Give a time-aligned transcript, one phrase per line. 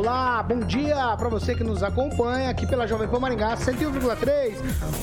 [0.00, 4.54] Olá, bom dia para você que nos acompanha aqui pela Jovem Pan Maringá 101,3.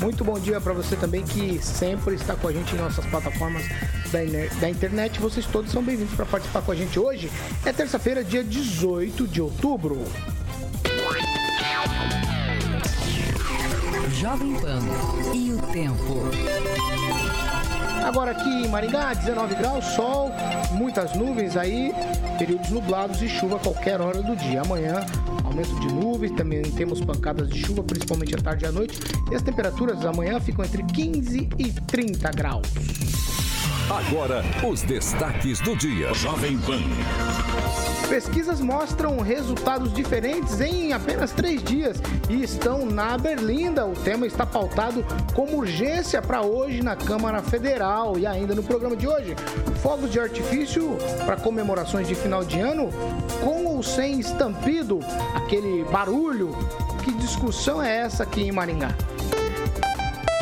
[0.02, 3.64] Muito bom dia para você também que sempre está com a gente em nossas plataformas
[4.60, 5.20] da, internet.
[5.20, 7.32] Vocês todos são bem-vindos para participar com a gente hoje.
[7.64, 10.04] É terça-feira, dia 18 de outubro.
[14.16, 14.82] Jovem Pan
[15.32, 17.07] e o tempo.
[18.08, 20.32] Agora aqui em Maringá, 19 graus, sol,
[20.72, 21.92] muitas nuvens aí,
[22.40, 24.62] períodos nublados e chuva a qualquer hora do dia.
[24.62, 25.06] Amanhã,
[25.44, 28.98] aumento de nuvens, também temos pancadas de chuva, principalmente à tarde e à noite.
[29.30, 32.68] E as temperaturas amanhã ficam entre 15 e 30 graus.
[33.90, 36.14] Agora, os destaques do dia.
[36.14, 36.82] Jovem Pan.
[38.10, 41.98] Pesquisas mostram resultados diferentes em apenas três dias
[42.30, 43.86] e estão na Berlinda.
[43.86, 48.20] O tema está pautado como urgência para hoje na Câmara Federal.
[48.20, 49.38] E ainda no programa de hoje,
[49.82, 52.90] fogos de artifício para comemorações de final de ano,
[53.42, 55.00] com ou sem estampido,
[55.34, 56.54] aquele barulho.
[57.06, 58.94] Que discussão é essa aqui em Maringá?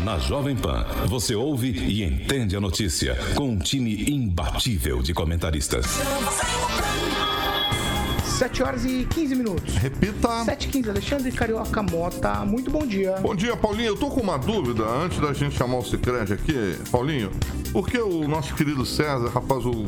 [0.05, 5.87] Na Jovem Pan, você ouve e entende a notícia com um time imbatível de comentaristas.
[8.23, 9.73] 7 horas e 15 minutos.
[9.73, 10.43] Repita.
[10.43, 12.45] 7 e 15, Alexandre Carioca Mota.
[12.45, 13.15] Muito bom dia.
[13.19, 13.87] Bom dia, Paulinho.
[13.87, 17.31] Eu tô com uma dúvida antes da gente chamar o Cicred aqui, Paulinho.
[17.71, 19.85] Por que o nosso querido César, rapaz, o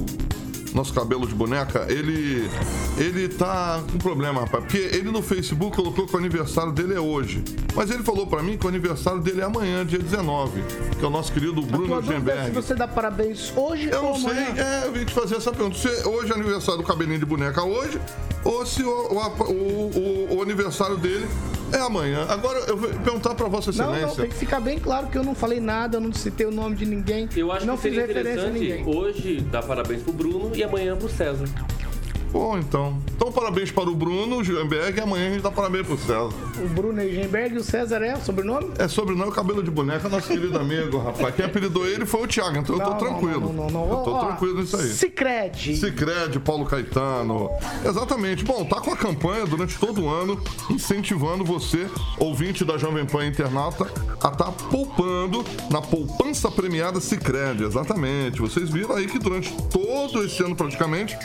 [0.77, 2.49] nosso cabelo de boneca, ele
[2.97, 4.63] ele tá com problema, rapaz.
[4.63, 7.43] Porque ele no Facebook colocou que o aniversário dele é hoje.
[7.75, 10.63] Mas ele falou para mim que o aniversário dele é amanhã, dia 19,
[10.97, 12.45] que é o nosso querido Bruno Gemberg.
[12.45, 14.63] Se você dá parabéns hoje eu ou não sei, amanhã?
[14.63, 15.77] é, eu vim te fazer essa pergunta.
[15.77, 17.99] Se hoje é aniversário do cabelinho de boneca hoje,
[18.43, 21.27] ou se o, o, o, o aniversário dele
[21.73, 22.25] é amanhã.
[22.29, 24.07] Agora eu vou perguntar para Vossa Não, Excelência.
[24.07, 26.51] não, tem que ficar bem claro que eu não falei nada, eu não citei o
[26.51, 27.27] nome de ninguém.
[27.35, 28.85] Eu acho não que fiz seria referência a ninguém.
[28.85, 31.45] hoje dar parabéns pro Bruno e amanhã pro César.
[32.31, 32.97] Bom, então.
[33.15, 36.29] Então, parabéns para o Bruno Gemberg e amanhã a gente dá parabéns pro César.
[36.63, 38.71] O Bruno Eugenberg e o César é o sobrenome?
[38.77, 41.33] É sobrenome cabelo de boneca, nosso querido amigo, rapaz.
[41.35, 43.39] Quem apelidou ele foi o Thiago, então eu tô Não, não, tranquilo.
[43.41, 43.89] não, não, não.
[43.89, 44.87] Eu tô Ó, tranquilo nisso aí.
[44.89, 45.77] Cicred.
[45.77, 47.49] Cicred, Paulo Caetano.
[47.85, 48.43] Exatamente.
[48.43, 50.39] Bom, tá com a campanha durante todo o ano,
[50.69, 51.87] incentivando você,
[52.19, 53.87] ouvinte da Jovem Pan Internauta,
[54.21, 57.63] a estar poupando na poupança premiada Cicred.
[57.63, 58.41] Exatamente.
[58.41, 61.17] Vocês viram aí que durante todo esse ano praticamente.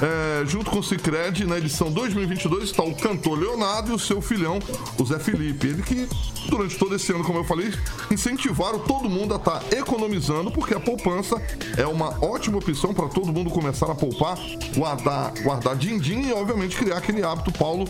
[0.00, 4.20] É, junto com o Cicred, na edição 2022, está o cantor Leonardo e o seu
[4.20, 4.58] filhão,
[4.98, 5.66] o Zé Felipe.
[5.66, 6.08] Ele que,
[6.48, 7.72] durante todo esse ano, como eu falei,
[8.10, 11.40] incentivaram todo mundo a estar economizando, porque a poupança
[11.76, 14.38] é uma ótima opção para todo mundo começar a poupar,
[14.74, 17.84] guardar, guardar din-din e, obviamente, criar aquele hábito, Paulo,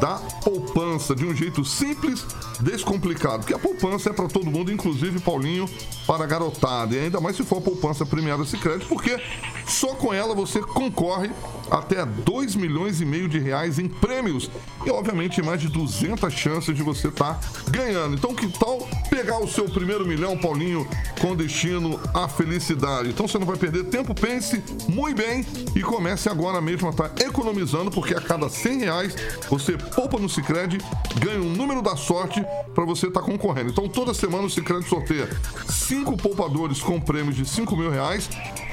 [0.00, 2.24] da poupança, de um jeito simples,
[2.60, 3.38] descomplicado.
[3.38, 5.68] Porque a poupança é para todo mundo, inclusive, Paulinho,
[6.06, 6.94] para a garotada.
[6.94, 9.20] E ainda mais se for a poupança premiada Cicred, porque
[9.66, 11.30] só com ela você concorre
[11.70, 14.50] até 2 milhões e meio de reais em prêmios
[14.84, 17.38] e, obviamente, mais de 200 chances de você estar
[17.70, 18.14] ganhando.
[18.14, 20.86] Então, que tal pegar o seu primeiro milhão, Paulinho,
[21.20, 23.10] com destino à felicidade?
[23.10, 25.44] Então, você não vai perder tempo, pense muito bem
[25.74, 29.14] e comece agora mesmo a estar economizando, porque a cada 100 reais
[29.50, 30.78] você poupa no Cicred,
[31.18, 32.44] ganha um número da sorte
[32.74, 33.70] para você estar concorrendo.
[33.70, 35.28] Então, toda semana o Cicred sorteia
[35.68, 38.28] cinco poupadores com prêmios de 5 mil reais.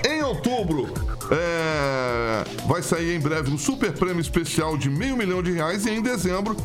[0.08, 0.88] Em outubro,
[1.32, 5.92] é, vai sair em breve um super prêmio especial de meio milhão de reais e
[5.92, 6.56] em dezembro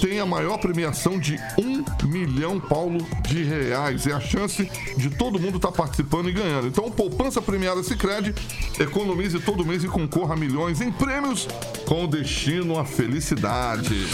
[0.00, 4.06] tem a maior premiação de um milhão, Paulo, de reais.
[4.06, 6.66] É a chance de todo mundo estar participando e ganhando.
[6.66, 8.34] Então, poupança premiada Cicred,
[8.78, 11.48] economize todo mês e concorra a milhões em prêmios
[11.86, 14.06] com destino à felicidade.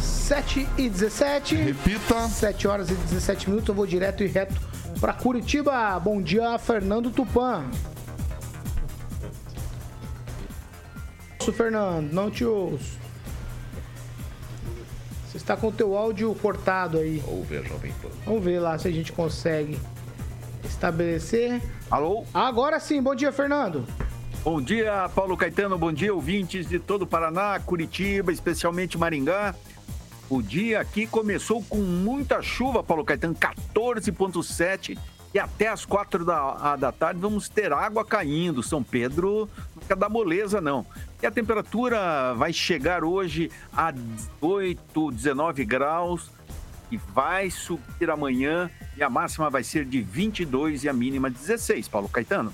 [0.00, 1.54] 7 e 17.
[1.54, 2.28] Repita.
[2.28, 3.68] 7 horas e 17 minutos.
[3.68, 4.54] Eu vou direto e reto
[5.00, 5.98] para Curitiba.
[5.98, 7.64] Bom dia, Fernando Tupan.
[11.40, 12.98] Ouço, Fernando, não te ouço.
[15.26, 17.22] Você está com o teu áudio cortado aí.
[17.24, 18.08] Vamos ver, Jovem Pan.
[18.26, 19.78] Vamos ver lá se a gente consegue
[20.64, 21.62] estabelecer.
[21.90, 22.24] Alô?
[22.34, 23.86] Agora sim, bom dia, Fernando.
[24.44, 25.78] Bom dia, Paulo Caetano.
[25.78, 29.54] Bom dia, ouvintes de todo o Paraná, Curitiba, especialmente Maringá.
[30.30, 34.98] O dia aqui começou com muita chuva, Paulo Caetano, 14,7
[35.32, 38.62] e até as 4 da, da tarde vamos ter água caindo.
[38.62, 40.84] São Pedro não quer dar moleza, não.
[41.22, 46.30] E a temperatura vai chegar hoje a 18, 19 graus
[46.90, 51.88] e vai subir amanhã e a máxima vai ser de 22 e a mínima 16.
[51.88, 52.52] Paulo Caetano.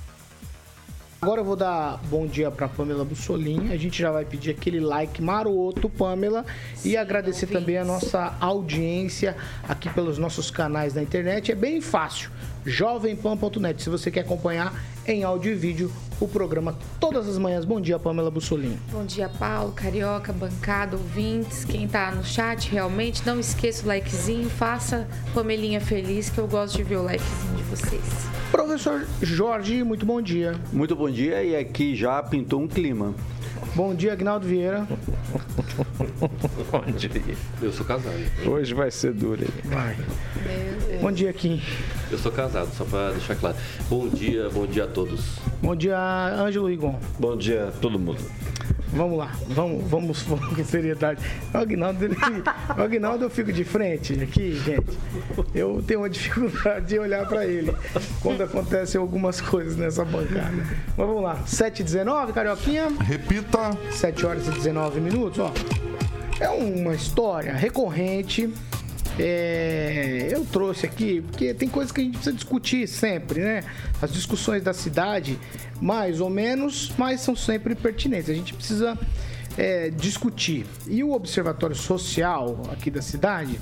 [1.24, 3.72] Agora eu vou dar bom dia para Pamela Bussolini.
[3.72, 6.44] A gente já vai pedir aquele like maroto, Pamela,
[6.84, 9.34] e agradecer também a nossa audiência
[9.66, 11.50] aqui pelos nossos canais da internet.
[11.50, 12.30] É bem fácil.
[12.66, 13.82] jovempan.net.
[13.82, 15.90] Se você quer acompanhar em áudio e vídeo
[16.20, 17.64] o programa todas as manhãs.
[17.64, 18.78] Bom dia, Pamela Bussolini.
[18.92, 24.50] Bom dia, Paulo, Carioca, bancada, ouvintes, quem tá no chat, realmente, não esqueça o likezinho,
[24.50, 28.02] faça Pamelinha feliz, que eu gosto de ver o likezinho vocês.
[28.50, 30.54] Professor Jorge, muito bom dia.
[30.72, 33.14] Muito bom dia e aqui já pintou um clima.
[33.74, 34.86] Bom dia, Agnaldo Vieira.
[36.70, 37.10] Bom dia.
[37.60, 38.14] Eu sou casado.
[38.46, 39.42] Hoje vai ser duro.
[39.42, 39.48] hein?
[39.64, 39.96] Vai.
[41.00, 41.60] Bom dia, Kim.
[42.10, 43.56] Eu sou casado, só pra deixar claro.
[43.88, 45.38] Bom dia, bom dia a todos.
[45.60, 46.98] Bom dia, Ângelo Igon.
[47.18, 48.20] Bom dia a todo mundo.
[48.94, 51.20] Vamos lá, vamos, vamos, vamos com seriedade.
[51.52, 52.16] O Agnaldo, ele,
[52.78, 54.86] o Agnaldo eu fico de frente aqui, gente.
[55.52, 57.74] Eu tenho uma dificuldade de olhar para ele
[58.22, 60.52] quando acontecem algumas coisas nessa bancada.
[60.96, 62.88] Mas vamos lá, 7h19, Carioquinha.
[63.00, 63.76] Repita.
[63.90, 65.52] 7 horas e 19 minutos, ó.
[66.38, 68.52] É uma história recorrente.
[69.18, 73.62] É, eu trouxe aqui, porque tem coisas que a gente precisa discutir sempre, né?
[74.02, 75.38] As discussões da cidade,
[75.80, 78.28] mais ou menos, mas são sempre pertinentes.
[78.28, 78.98] A gente precisa
[79.56, 80.66] é, discutir.
[80.88, 83.58] E o Observatório Social aqui da cidade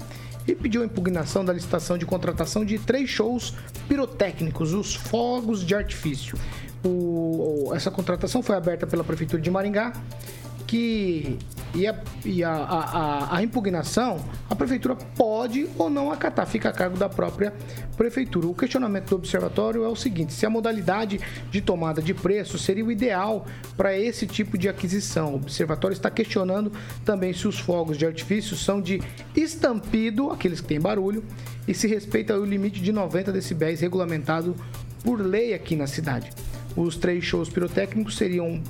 [0.48, 3.54] e pediu a impugnação da licitação de contratação de três shows
[3.88, 6.36] pirotécnicos, os fogos de artifício.
[6.84, 9.92] O- essa contratação foi aberta pela Prefeitura de Maringá,
[10.72, 11.36] que
[11.74, 16.72] e, a, e a, a, a- impugnação a prefeitura pode ou não acatar, fica a
[16.72, 17.52] cargo da própria
[17.94, 18.46] prefeitura.
[18.46, 21.20] O questionamento do observatório é o seguinte: se a modalidade
[21.50, 23.44] de tomada de preço seria o ideal
[23.76, 25.34] para esse tipo de aquisição.
[25.34, 26.72] O observatório está questionando
[27.04, 29.02] também se os fogos de artifício são de
[29.36, 31.22] estampido, aqueles que têm barulho,
[31.68, 34.56] e se respeita o limite de 90 decibéis regulamentado
[35.04, 36.30] por lei aqui na cidade.
[36.74, 38.62] Os três shows pirotécnicos seriam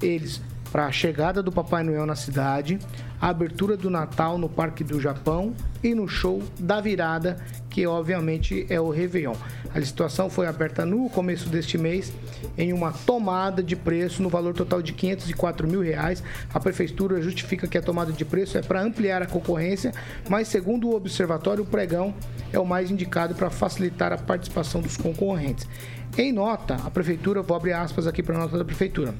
[0.00, 0.40] eles
[0.72, 2.78] para a chegada do Papai Noel na cidade,
[3.20, 5.54] a abertura do Natal no Parque do Japão
[5.84, 7.36] e no show da virada,
[7.68, 9.34] que obviamente é o Réveillon.
[9.74, 12.10] A licitação foi aberta no começo deste mês
[12.56, 16.22] em uma tomada de preço no valor total de 504 mil reais.
[16.52, 19.92] A prefeitura justifica que a tomada de preço é para ampliar a concorrência,
[20.28, 22.14] mas segundo o observatório, o pregão
[22.50, 25.68] é o mais indicado para facilitar a participação dos concorrentes.
[26.16, 29.14] Em nota, a prefeitura, vou abrir aspas aqui para a nota da prefeitura.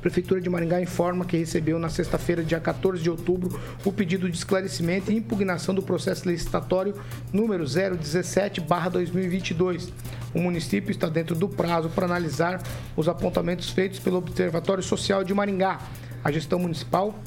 [0.00, 4.36] Prefeitura de Maringá informa que recebeu na sexta-feira, dia 14 de outubro, o pedido de
[4.36, 6.94] esclarecimento e impugnação do processo licitatório
[7.32, 9.90] número 017-2022.
[10.34, 12.62] O município está dentro do prazo para analisar
[12.96, 15.80] os apontamentos feitos pelo Observatório Social de Maringá.
[16.22, 17.18] A gestão municipal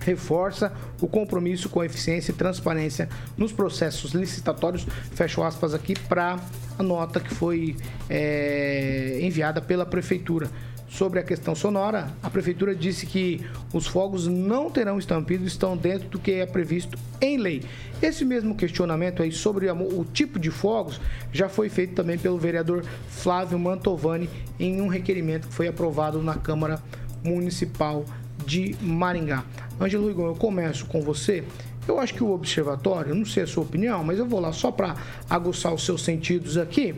[0.00, 4.86] reforça o compromisso com eficiência e transparência nos processos licitatórios.
[5.12, 6.38] Fecho aspas aqui para
[6.78, 7.76] a nota que foi
[8.08, 10.50] é, enviada pela Prefeitura.
[10.90, 16.08] Sobre a questão sonora, a Prefeitura disse que os fogos não terão estampido, estão dentro
[16.08, 17.62] do que é previsto em lei.
[18.02, 21.00] Esse mesmo questionamento aí sobre o tipo de fogos
[21.32, 24.28] já foi feito também pelo vereador Flávio Mantovani
[24.58, 26.82] em um requerimento que foi aprovado na Câmara
[27.22, 28.04] Municipal
[28.44, 29.44] de Maringá.
[29.80, 31.44] Ângelo Igor, eu começo com você.
[31.86, 34.72] Eu acho que o observatório, não sei a sua opinião, mas eu vou lá só
[34.72, 34.96] para
[35.30, 36.96] aguçar os seus sentidos aqui.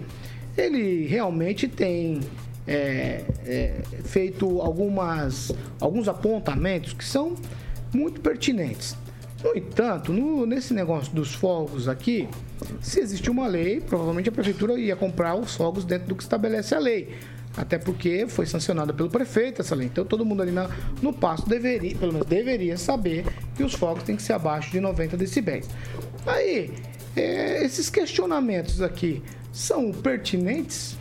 [0.57, 2.21] Ele realmente tem
[2.67, 7.35] é, é, feito algumas, alguns apontamentos que são
[7.93, 8.97] muito pertinentes.
[9.43, 12.29] No entanto, no- nesse negócio dos fogos aqui,
[12.81, 16.75] se existe uma lei, provavelmente a prefeitura ia comprar os fogos dentro do que estabelece
[16.75, 17.17] a lei.
[17.57, 19.89] Até porque foi sancionada pelo prefeito essa lei.
[19.89, 20.71] Então todo mundo ali na-
[21.03, 23.27] no passo deveria, pelo menos deveria saber
[23.57, 25.69] que os fogos têm que ser abaixo de 90 decibéis.
[26.25, 26.71] Aí,
[27.17, 30.97] é, esses questionamentos aqui são pertinentes?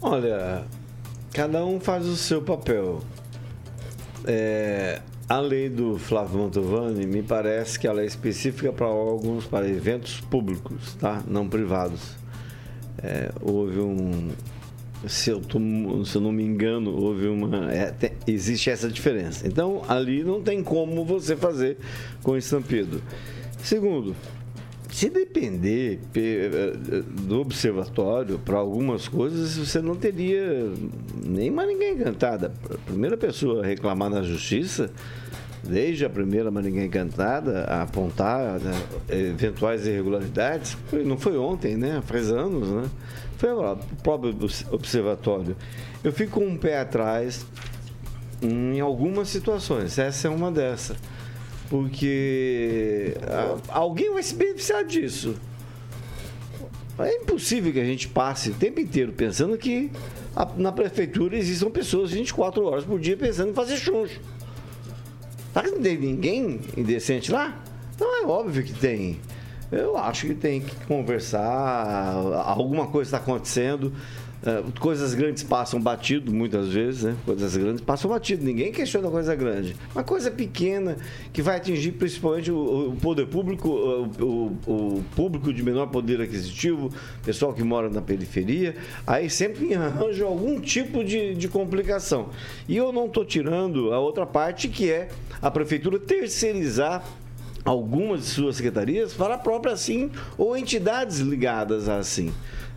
[0.00, 0.64] Olha,
[1.32, 3.00] cada um faz o seu papel.
[4.24, 9.68] É, a lei do Flávio Mantovani me parece que ela é específica para órgãos, para
[9.68, 11.22] eventos públicos, tá?
[11.26, 12.14] não privados.
[13.02, 14.28] É, houve um.
[15.06, 15.58] Se eu, tô-
[16.04, 17.70] se eu não me engano, houve uma.
[17.72, 19.46] é, tem- existe essa diferença.
[19.46, 21.76] Então, ali não tem como você fazer
[22.22, 23.02] com estampido.
[23.62, 24.16] Segundo,
[24.96, 30.70] se depender pe- eh, do observatório para algumas coisas, você não teria
[31.22, 32.50] nem Maringá Encantada.
[32.70, 34.88] A primeira pessoa a reclamar na justiça,
[35.62, 38.72] desde a primeira Maringá Encantada, a apontar né,
[39.10, 42.02] eventuais irregularidades, não foi ontem, né?
[42.06, 42.84] Faz anos, né?
[43.36, 45.54] Foi o próprio obs- observatório.
[46.02, 47.44] Eu fico com um pé atrás
[48.40, 49.98] em algumas situações.
[49.98, 50.96] Essa é uma dessas.
[51.68, 55.34] Porque ah, alguém vai se beneficiar disso.
[56.98, 59.90] É impossível que a gente passe o tempo inteiro pensando que
[60.34, 64.20] a- na prefeitura existam pessoas 24 horas por dia pensando em fazer chuncho.
[65.52, 67.62] Será que não tem ninguém indecente lá?
[67.94, 69.20] Então é óbvio que tem.
[69.70, 72.12] Eu acho que tem que conversar,
[72.46, 73.92] alguma coisa está acontecendo.
[74.46, 77.16] É, coisas grandes passam batido, muitas vezes, né?
[77.24, 78.44] Coisas grandes passam batido.
[78.44, 79.74] Ninguém questiona coisa grande.
[79.92, 80.96] Uma coisa pequena
[81.32, 86.20] que vai atingir principalmente o, o poder público, o, o- o público de menor poder
[86.20, 86.92] aquisitivo,
[87.24, 92.28] pessoal que mora na periferia, aí sempre arranja algum tipo de, de complicação.
[92.68, 95.08] E eu não estou tirando a outra parte que é
[95.42, 97.04] a prefeitura terceirizar
[97.64, 102.32] algumas de suas secretarias para a própria assim ou entidades ligadas a assim.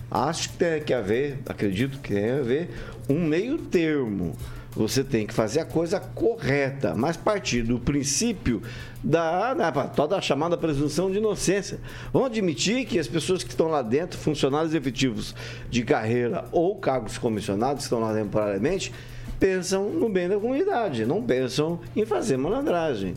[0.09, 2.69] Acho que tem que haver, acredito que tem que haver
[3.07, 4.35] um meio termo.
[4.75, 8.61] Você tem que fazer a coisa correta, mas partir do princípio
[9.03, 11.79] da, da toda a chamada presunção de inocência.
[12.13, 15.35] Vamos admitir que as pessoas que estão lá dentro, funcionários efetivos
[15.69, 18.93] de carreira ou cargos comissionados que estão lá temporariamente,
[19.39, 23.15] pensam no bem da comunidade, não pensam em fazer malandragem.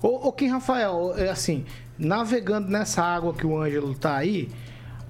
[0.00, 1.64] Ô, Kim Rafael, é assim,
[1.98, 4.48] navegando nessa água que o Ângelo tá aí,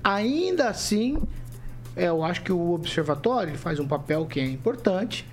[0.02, 1.20] ainda assim,
[1.96, 5.26] é, eu acho que o observatório faz um papel que é importante.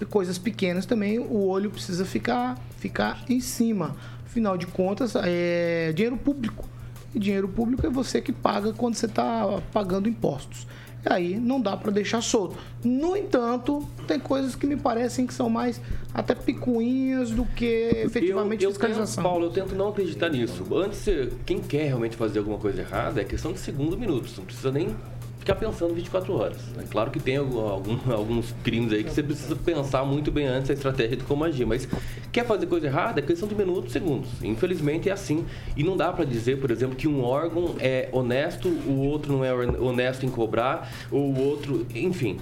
[0.00, 3.94] E coisas pequenas também, o olho precisa ficar, ficar em cima.
[4.24, 6.66] Afinal de contas, é dinheiro público.
[7.14, 10.66] E dinheiro público é você que paga quando você está pagando impostos.
[11.04, 12.56] Aí não dá para deixar solto.
[12.84, 15.80] No entanto, tem coisas que me parecem que são mais
[16.12, 19.22] até picuinhas do que efetivamente eu, eu fiscalização.
[19.22, 20.64] Tento, Paulo, eu tento não acreditar nisso.
[20.74, 21.04] Antes,
[21.46, 24.36] quem quer realmente fazer alguma coisa errada é questão de segundo minutos.
[24.36, 24.94] Não precisa nem
[25.40, 26.58] ficar pensando 24 horas.
[26.78, 30.70] É claro que tem algum, alguns crimes aí que você precisa pensar muito bem antes
[30.70, 31.66] a estratégia de como agir.
[31.66, 31.88] Mas
[32.30, 34.28] quer fazer coisa errada é questão de minutos, segundos.
[34.42, 35.44] Infelizmente é assim.
[35.76, 39.44] E não dá para dizer, por exemplo, que um órgão é honesto, o outro não
[39.44, 41.86] é honesto em cobrar, ou o outro.
[41.94, 42.38] Enfim,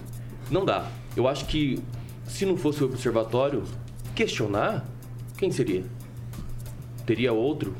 [0.51, 0.91] não dá.
[1.17, 1.81] Eu acho que
[2.27, 3.63] se não fosse o observatório
[4.15, 4.85] questionar,
[5.37, 5.85] quem seria?
[7.09, 7.75] teria outro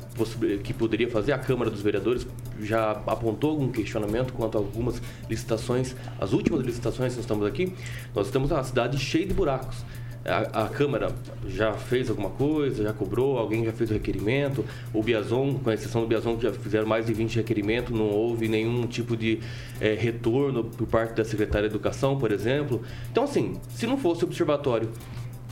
[0.63, 1.33] que poderia fazer?
[1.33, 2.25] A Câmara dos Vereadores
[2.61, 7.73] já apontou algum questionamento quanto a algumas licitações, as últimas licitações que nós estamos aqui?
[8.15, 9.83] Nós estamos na cidade cheia de buracos.
[10.25, 11.15] A, a Câmara
[11.47, 14.65] já fez alguma coisa, já cobrou, alguém já fez o requerimento.
[14.93, 18.47] O Biazon, com exceção do Biazon, que já fizeram mais de 20 requerimentos, não houve
[18.47, 19.39] nenhum tipo de
[19.79, 22.81] eh, retorno por parte da Secretaria de Educação, por exemplo.
[23.11, 24.89] Então, assim, se não fosse o observatório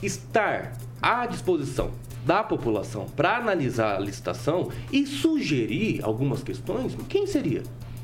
[0.02, 1.90] estar à disposição
[2.28, 7.62] da população para analisar a licitação e sugerir algumas questões, quem seria?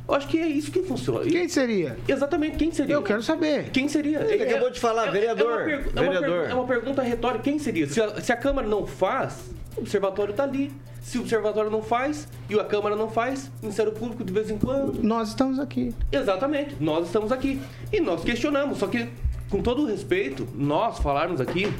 [0.08, 1.24] Eu acho que é isso que funciona.
[1.26, 1.98] Quem seria?
[2.08, 2.94] Exatamente, quem seria?
[2.94, 3.70] Eu quero saber.
[3.70, 4.20] Quem seria?
[4.22, 6.38] Ele acabou de falar, vereador, É uma, pergu- é uma vereador.
[6.38, 7.42] pergu- é uma pergunta retórica.
[7.44, 7.86] Quem seria?
[7.86, 10.72] Se a, se a Câmara não faz, o observatório está ali.
[11.02, 14.50] Se o observatório não faz e a Câmara não faz, o Ministério Público de vez
[14.50, 15.02] em quando.
[15.02, 15.94] Nós estamos aqui.
[16.10, 17.60] Exatamente, nós estamos aqui.
[17.92, 19.06] E nós questionamos, só que,
[19.50, 21.70] com todo o respeito, nós falarmos aqui,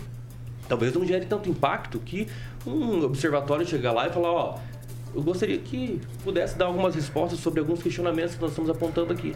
[0.68, 2.26] talvez não gere tanto impacto que
[2.66, 4.59] um observatório chegar lá e falar, ó,
[5.14, 9.35] eu gostaria que pudesse dar algumas respostas sobre alguns questionamentos que nós estamos apontando aqui.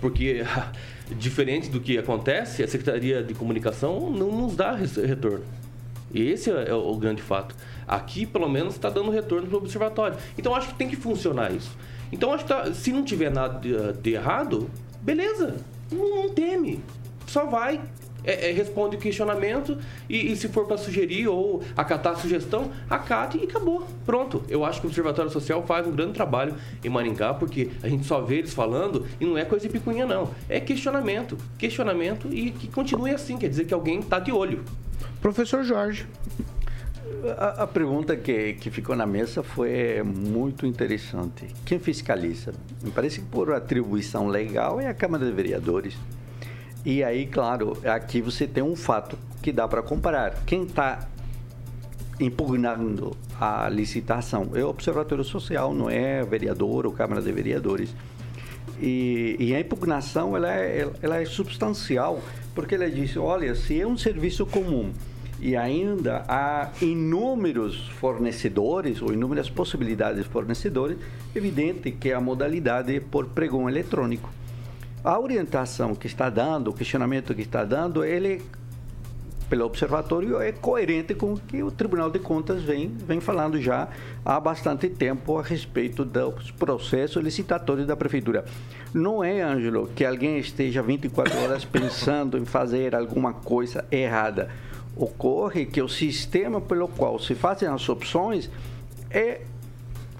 [0.00, 0.44] Porque,
[1.18, 5.44] diferente do que acontece, a Secretaria de Comunicação não nos dá retorno.
[6.12, 7.54] E esse é o o grande fato.
[7.86, 10.16] Aqui, pelo menos, está dando retorno para o observatório.
[10.36, 11.76] Então, acho que tem que funcionar isso.
[12.12, 15.56] Então, acho que tá- se não tiver nada de, de errado, beleza.
[15.90, 16.80] Não, não teme.
[17.26, 17.80] Só vai.
[18.26, 19.78] É- é, responde o questionamento
[20.08, 23.86] e, e se for para sugerir ou acatar a sugestão, acate e acabou.
[24.04, 24.42] Pronto.
[24.48, 26.54] Eu acho que o Observatório Social faz um grande trabalho
[26.84, 30.04] em Maringá, porque a gente só vê eles falando e não é coisa de picuinha,
[30.04, 30.30] não.
[30.48, 31.38] É questionamento.
[31.56, 33.36] Questionamento e que continue assim.
[33.38, 34.64] Quer dizer que alguém está de olho.
[35.22, 36.06] Professor Jorge.
[37.38, 41.46] A, a pergunta que, que ficou na mesa foi muito interessante.
[41.64, 42.52] Quem fiscaliza?
[42.82, 45.96] Me parece que por atribuição legal é a Câmara de Vereadores.
[46.86, 50.44] E aí, claro, aqui você tem um fato que dá para comparar.
[50.46, 51.08] Quem está
[52.20, 57.92] impugnando a licitação é o Observatório Social, não é vereador ou Câmara de Vereadores.
[58.80, 62.22] E, e a impugnação ela é, ela é substancial,
[62.54, 64.92] porque ela diz, olha, se é um serviço comum
[65.40, 70.98] e ainda há inúmeros fornecedores ou inúmeras possibilidades de fornecedores,
[71.34, 74.30] evidente que a modalidade é por pregão eletrônico.
[75.06, 78.42] A orientação que está dando, o questionamento que está dando, ele
[79.48, 83.88] pelo observatório é coerente com o que o Tribunal de Contas vem, vem falando já
[84.24, 88.46] há bastante tempo a respeito dos processos licitatórios da Prefeitura.
[88.92, 94.50] Não é, Ângelo, que alguém esteja 24 horas pensando em fazer alguma coisa errada.
[94.96, 98.50] Ocorre que o sistema pelo qual se fazem as opções
[99.08, 99.42] é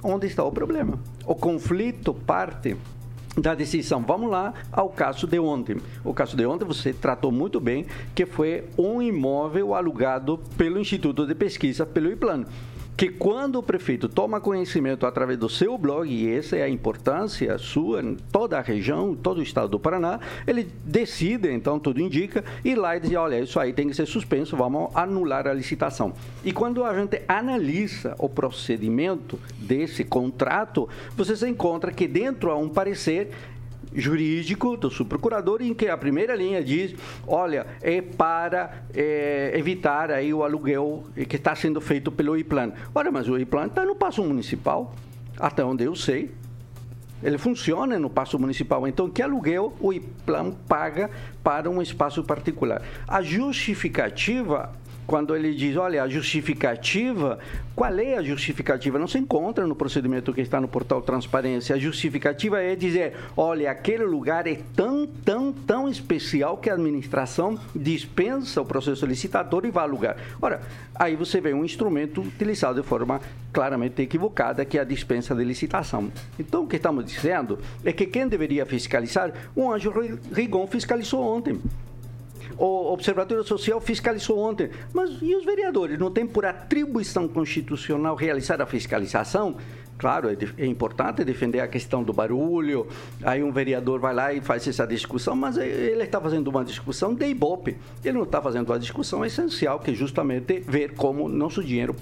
[0.01, 0.97] onde está o problema.
[1.27, 2.77] O conflito parte
[3.37, 4.03] da decisão.
[4.03, 5.77] Vamos lá ao caso de ontem.
[6.05, 11.27] O caso de ontem você tratou muito bem, que foi um imóvel alugado pelo Instituto
[11.27, 12.45] de Pesquisa, pelo IPLAN
[12.97, 17.59] que quando o prefeito toma conhecimento através do seu blog, e essa é a importância
[17.59, 22.43] sua em toda a região, todo o estado do Paraná, ele decide, então tudo indica,
[22.65, 26.15] e lá e diz, olha, isso aí tem que ser suspenso, vamos anular a licitação.
[26.43, 32.57] E quando a gente analisa o procedimento desse contrato, você se encontra que dentro há
[32.57, 33.31] um parecer
[33.97, 36.95] jurídico do subprocurador em que a primeira linha diz,
[37.27, 42.73] olha, é para é, evitar aí o aluguel que está sendo feito pelo IPLAN.
[42.95, 44.95] Olha, mas o IPLAN está no passo municipal,
[45.39, 46.31] até onde eu sei.
[47.23, 48.87] Ele funciona no passo municipal.
[48.87, 51.11] Então, que aluguel o IPLAN paga
[51.43, 52.83] para um espaço particular?
[53.09, 54.73] A justificativa
[55.07, 57.39] quando ele diz, olha, a justificativa,
[57.75, 58.99] qual é a justificativa?
[58.99, 61.77] Não se encontra no procedimento que está no portal Transparência.
[61.77, 67.59] A justificativa é dizer, olha, aquele lugar é tão, tão, tão especial que a administração
[67.75, 70.17] dispensa o processo licitatório e vai alugar.
[70.43, 70.61] Ora,
[70.95, 73.21] aí você vê um instrumento utilizado de forma
[73.53, 76.11] claramente equivocada, que é a dispensa de licitação.
[76.39, 79.93] Então, o que estamos dizendo é que quem deveria fiscalizar, o Anjo
[80.33, 81.61] Rigon fiscalizou ontem
[82.59, 84.71] o Observatório Social fiscalizou ontem.
[84.93, 85.99] Mas e os vereadores?
[85.99, 89.57] Não tem por atribuição constitucional realizar a fiscalização?
[89.99, 92.87] Claro, é, é, importante defender a questão do barulho.
[93.23, 97.15] Aí um vereador vai lá e faz essa discussão, mas ele está fazendo uma discussão
[97.15, 97.77] de ibope.
[98.05, 101.97] Ele não está fazendo uma discussão essencial, que é justamente ver como nosso dinheiro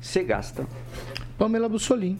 [0.00, 0.66] se gasta.
[1.38, 2.18] Pamela Bussolim.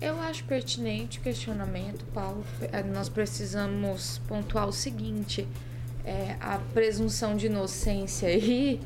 [0.00, 2.44] Eu acho pertinente o questionamento, Paulo.
[2.94, 5.46] Nós precisamos pontuar o seguinte:
[6.04, 8.80] é, a presunção de inocência aí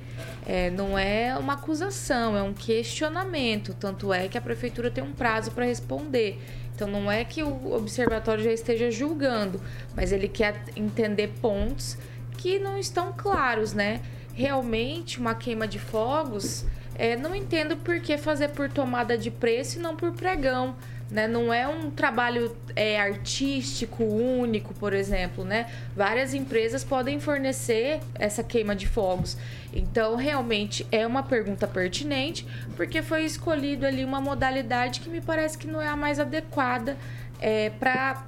[0.47, 3.75] é, não é uma acusação, é um questionamento.
[3.75, 6.40] Tanto é que a prefeitura tem um prazo para responder.
[6.75, 9.61] Então não é que o observatório já esteja julgando,
[9.94, 11.96] mas ele quer entender pontos
[12.38, 14.01] que não estão claros, né?
[14.35, 16.64] Realmente, uma queima de fogos,
[16.96, 20.75] é, não entendo por que fazer por tomada de preço e não por pregão
[21.12, 21.29] né?
[21.29, 25.70] Não é um trabalho é, artístico único, por exemplo, né?
[25.94, 29.37] Várias empresas podem fornecer essa queima de fogos.
[29.75, 32.46] Então, realmente é uma pergunta pertinente,
[32.77, 36.96] porque foi escolhido ali uma modalidade que me parece que não é a mais adequada
[37.38, 38.25] é, para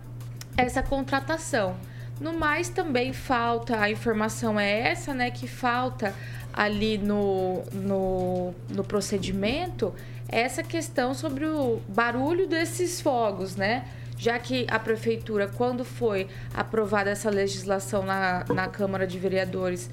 [0.55, 1.77] essa contratação.
[2.21, 5.31] No mais, também falta, a informação é essa, né?
[5.31, 6.15] Que falta
[6.53, 9.93] ali no, no, no procedimento
[10.35, 13.85] essa questão sobre o barulho desses fogos, né?
[14.19, 19.89] Já que a prefeitura, quando foi aprovada essa legislação na, na Câmara de Vereadores,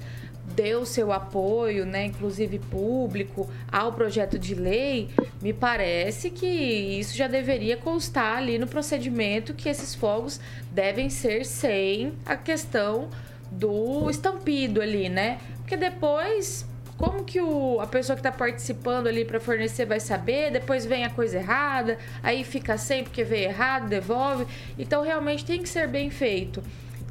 [0.56, 7.28] deu seu apoio, né, inclusive público, ao projeto de lei, me parece que isso já
[7.28, 10.40] deveria constar ali no procedimento que esses fogos
[10.72, 13.08] devem ser sem a questão
[13.50, 15.38] do estampido ali, né?
[15.58, 16.66] Porque depois
[17.02, 20.52] como que o, a pessoa que está participando ali para fornecer vai saber?
[20.52, 24.46] Depois vem a coisa errada, aí fica sem porque veio errado, devolve.
[24.78, 26.62] Então realmente tem que ser bem feito.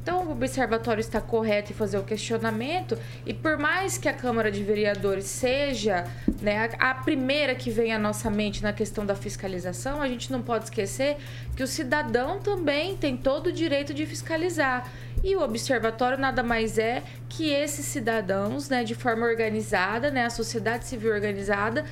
[0.02, 4.52] Então, o observatório está correto em fazer o questionamento, e por mais que a Câmara
[4.52, 6.08] de Vereadores seja
[6.42, 10.42] né, a primeira que vem à nossa mente na questão da fiscalização, a gente não
[10.42, 11.18] pode esquecer
[11.56, 14.90] que o cidadão também tem todo o direito de fiscalizar.
[15.24, 20.32] E o observatório nada mais é que esses cidadãos, né, de forma organizada, né, a
[20.32, 21.86] sociedade civil organizada,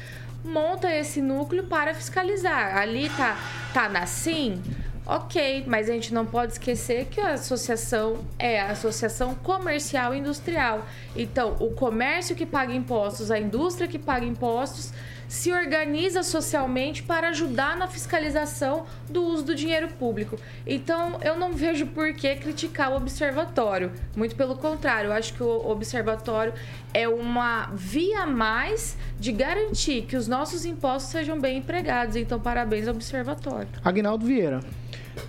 [0.43, 2.75] monta esse núcleo para fiscalizar.
[2.75, 3.37] Ali tá,
[3.71, 4.63] tá na SIM,
[5.11, 10.19] Ok, mas a gente não pode esquecer que a associação é a Associação Comercial e
[10.19, 10.85] Industrial.
[11.15, 14.93] Então, o comércio que paga impostos, a indústria que paga impostos,
[15.27, 20.37] se organiza socialmente para ajudar na fiscalização do uso do dinheiro público.
[20.65, 23.91] Então, eu não vejo por que criticar o observatório.
[24.15, 26.53] Muito pelo contrário, eu acho que o observatório
[26.93, 32.15] é uma via a mais de garantir que os nossos impostos sejam bem empregados.
[32.15, 33.69] Então, parabéns ao observatório.
[33.83, 34.59] Agnaldo Vieira.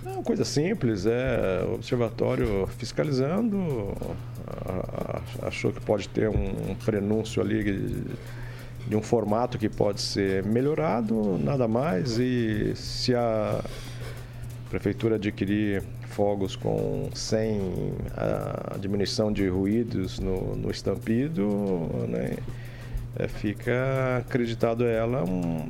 [0.05, 3.57] É uma coisa simples, é o observatório fiscalizando,
[5.41, 8.05] achou que pode ter um prenúncio ali
[8.87, 13.63] de um formato que pode ser melhorado, nada mais, e se a
[14.69, 17.59] prefeitura adquirir fogos com sem
[18.15, 21.47] a diminuição de ruídos no, no estampido,
[22.07, 22.37] né?
[23.13, 25.67] É, fica acreditado ela um,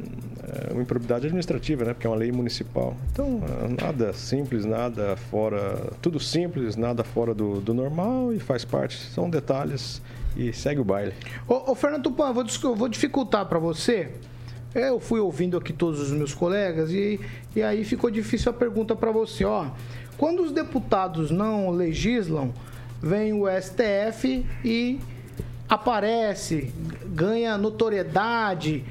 [0.52, 1.94] é, uma improbidade administrativa, né?
[1.94, 2.96] Porque é uma lei municipal.
[3.12, 5.92] Então, é, nada simples, nada fora.
[6.02, 8.98] Tudo simples, nada fora do, do normal e faz parte.
[8.98, 10.02] São detalhes
[10.36, 11.14] e segue o baile.
[11.48, 14.10] Ô, ô Fernando Tupan, eu vou, vou dificultar para você.
[14.76, 17.20] Eu fui ouvindo aqui todos os meus colegas e,
[17.56, 19.46] e aí ficou difícil a pergunta para você.
[19.46, 19.68] Ó,
[20.18, 22.54] quando os deputados não legislam,
[23.02, 25.00] vem o STF e
[25.68, 26.74] aparece,
[27.06, 28.84] ganha notoriedade,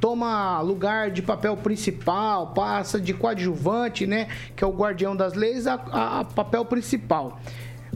[0.00, 5.66] toma lugar de papel principal, passa de coadjuvante, né, que é o guardião das leis,
[5.66, 7.40] a, a- papel principal.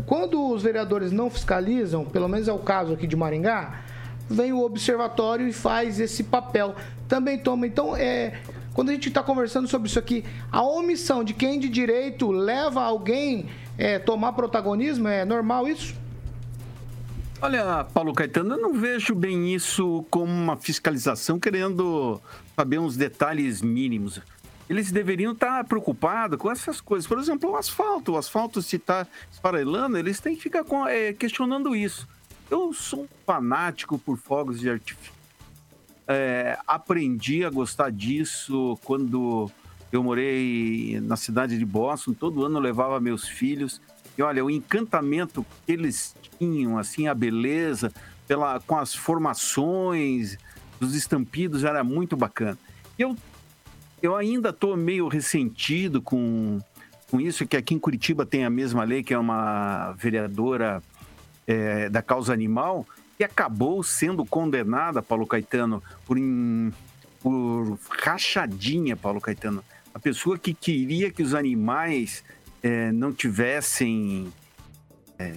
[0.06, 3.80] Quando os vereadores não fiscalizam, pelo menos é o caso aqui de Maringá,
[4.28, 6.74] vem o observatório e faz esse papel.
[7.06, 7.66] Também toma.
[7.66, 8.40] Então, é,
[8.72, 12.82] quando a gente está conversando sobre isso aqui, a omissão de quem de direito leva
[12.82, 13.46] alguém
[13.78, 15.94] é, tomar protagonismo, é normal isso?
[17.44, 22.18] Olha, Paulo Caetano, eu não vejo bem isso como uma fiscalização querendo
[22.56, 24.18] saber uns detalhes mínimos.
[24.66, 27.06] Eles deveriam estar preocupados com essas coisas.
[27.06, 28.12] Por exemplo, o asfalto.
[28.12, 32.08] O asfalto, se está esfarelando, eles têm que ficar eh, questionando isso.
[32.50, 35.12] Eu sou um fanático por fogos de artifício.
[36.08, 39.50] É, aprendi a gostar disso quando
[39.92, 42.14] eu morei na cidade de Boston.
[42.14, 43.82] Todo ano eu levava meus filhos.
[44.16, 47.92] E olha, o encantamento que eles tinham, assim, a beleza,
[48.26, 50.38] pela, com as formações
[50.80, 52.58] dos estampidos, era muito bacana.
[52.98, 53.16] Eu,
[54.02, 56.60] eu ainda estou meio ressentido com,
[57.10, 60.82] com isso, que aqui em Curitiba tem a mesma lei, que é uma vereadora
[61.46, 66.72] é, da causa animal, que acabou sendo condenada, Paulo Caetano, por, em-
[67.20, 69.62] por rachadinha, Paulo Caetano.
[69.92, 72.24] A pessoa que queria que os animais
[72.64, 74.32] é, não tivessem,
[75.18, 75.36] é,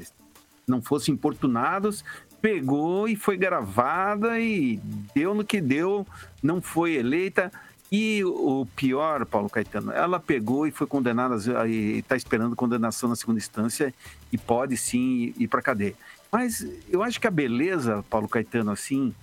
[0.66, 2.06] não fossem importunados,
[2.42, 4.80] pegou e foi gravada e
[5.14, 6.08] deu no que deu,
[6.42, 7.52] não foi eleita.
[7.92, 11.36] E o pior, Paulo Caetano, ela pegou e foi condenada,
[11.68, 13.94] está esperando condenação na segunda instância
[14.32, 15.96] e pode sim ir para cadeia.
[16.32, 19.14] Mas eu acho que a beleza, Paulo Caetano, assim,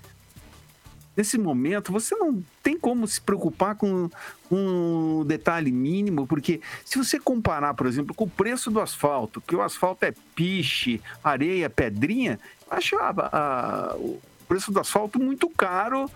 [1.16, 4.10] nesse momento, você não tem como se preocupar com
[4.50, 9.54] um detalhe mínimo, porque se você comparar, por exemplo, com o preço do asfalto, que
[9.54, 16.10] o asfalto é piche, areia, pedrinha, eu acho a- o preço do asfalto muito caro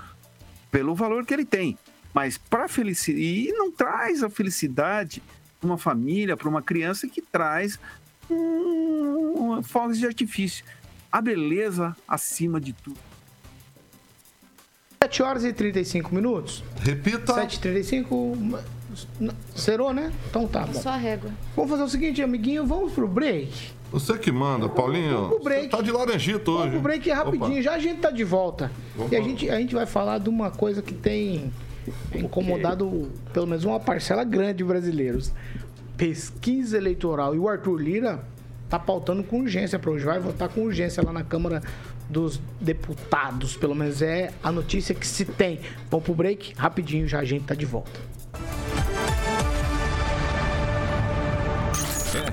[0.71, 1.79] pelo valor que ele tem.
[2.13, 5.23] Mas para felicidade, e não traz a felicidade
[5.61, 7.79] para uma família, para uma criança que traz
[8.31, 10.65] um, fogos de artifício.
[11.11, 13.08] A beleza acima de tudo.
[15.09, 16.63] 7 horas e 35 minutos.
[16.81, 17.35] Repita.
[17.35, 18.59] 7h35.
[19.59, 20.13] Zerou, né?
[20.29, 20.75] Então tá bom.
[20.75, 21.31] Só a régua.
[21.57, 23.73] Vamos fazer o seguinte, amiguinho, vamos pro break.
[23.91, 25.15] Você que manda, Paulinho.
[25.15, 25.65] Vamos pro break.
[25.65, 26.59] Você tá de laranjito hoje.
[26.59, 27.63] Vamos pro break rapidinho, Opa.
[27.63, 28.71] já a gente tá de volta.
[28.99, 29.09] Opa.
[29.15, 31.51] E a gente, a gente vai falar de uma coisa que tem
[32.15, 35.33] incomodado pelo menos uma parcela grande de brasileiros.
[35.97, 37.35] Pesquisa eleitoral.
[37.35, 38.25] E o Arthur Lira
[38.69, 40.05] tá pautando com urgência para hoje.
[40.05, 41.63] Vai votar com urgência lá na Câmara
[42.09, 43.57] dos Deputados.
[43.57, 45.61] Pelo menos é a notícia que se tem.
[45.91, 48.01] Vamos pro break, rapidinho, já a gente tá de volta.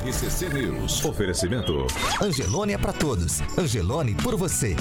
[0.06, 1.04] RCC News.
[1.04, 1.88] Oferecimento.
[2.22, 3.42] Angelone é pra todos.
[3.58, 4.76] Angelone por você.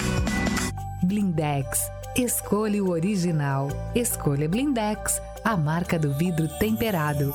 [1.02, 1.90] Blindex.
[2.16, 3.68] Escolha o original.
[3.94, 7.35] Escolha Blindex, a marca do vidro temperado.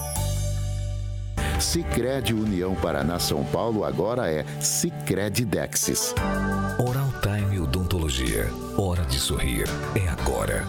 [1.59, 6.15] Sicredi União Paraná São Paulo agora é Sicredi Dexis.
[6.79, 7.08] Oral
[8.09, 8.47] Odontologia.
[8.75, 9.65] Hora de sorrir.
[9.95, 10.65] É agora.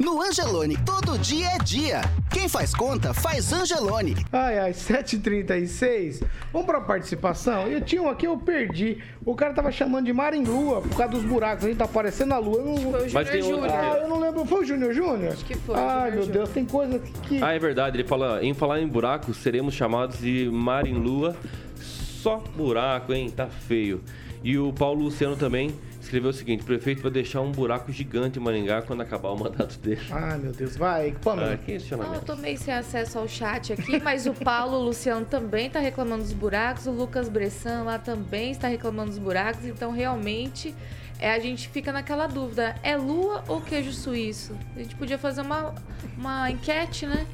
[0.00, 2.00] No Angelone, todo dia é dia.
[2.28, 4.16] Quem faz conta, faz Angelone.
[4.32, 6.24] Ai, ai, 7h36.
[6.52, 7.68] Vamos pra participação?
[7.68, 8.98] Eu tinha um aqui, eu perdi.
[9.24, 11.64] O cara tava chamando de mar em lua por causa dos buracos.
[11.64, 12.58] A gente tá aparecendo na lua.
[12.58, 12.76] Eu não...
[12.78, 13.76] Foi o Mas tem Júnior outro.
[13.76, 14.44] Ah, eu não lembro.
[14.44, 15.32] Foi o Júnior Júnior?
[15.32, 16.32] Acho que foi, Ai, Júnior meu Júnior.
[16.32, 17.42] Deus, tem coisa que.
[17.42, 17.96] Ah, é verdade.
[17.96, 21.36] Ele fala, em falar em buraco, seremos chamados de mar em lua.
[21.80, 23.30] Só buraco, hein?
[23.30, 24.02] Tá feio.
[24.42, 25.74] E o Paulo Luciano também
[26.08, 29.38] escreveu o seguinte: o prefeito vai deixar um buraco gigante em Maringá quando acabar o
[29.38, 30.00] mandato dele.
[30.10, 31.52] Ai, meu Deus, vai, Pamela.
[31.52, 32.24] Ah, que Não, eu questionamento.
[32.24, 36.22] tô meio sem acesso ao chat aqui, mas o Paulo o Luciano também tá reclamando
[36.22, 40.74] dos buracos, o Lucas Bressan lá também está reclamando dos buracos, então realmente
[41.18, 44.54] é, a gente fica naquela dúvida, é lua ou queijo suíço?
[44.76, 45.74] A gente podia fazer uma,
[46.16, 47.26] uma enquete, né?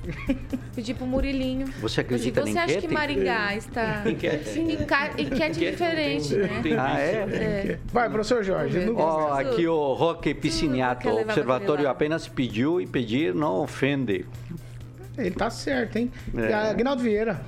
[0.75, 1.66] Pedir pro Murilinho.
[1.81, 2.88] Você acredita Você na acha que?
[2.88, 4.03] Maringá está...
[4.09, 4.59] Enquete.
[4.61, 6.61] Enca- Enquete diferente, né?
[6.62, 7.12] Tem Ah, é?
[7.31, 7.79] É.
[7.92, 8.79] Vai, professor Jorge.
[8.97, 14.25] Ó, Tudo- aqui o Roque Pisciniato, o observatório apenas pediu e pedir não ofende.
[15.16, 16.11] Ele tá certo, hein?
[16.37, 16.53] É.
[16.53, 17.40] Agnaldo Vieira.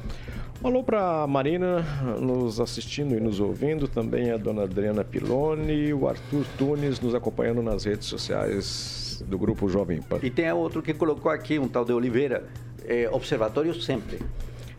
[0.67, 1.81] Alô para Marina,
[2.21, 7.63] nos assistindo e nos ouvindo, também a dona Adriana Piloni, o Arthur Tunes nos acompanhando
[7.63, 10.19] nas redes sociais do grupo Jovem Pan.
[10.25, 12.49] E tem outro que colocou aqui, um tal de Oliveira,
[12.85, 14.19] é, Observatório Sempre.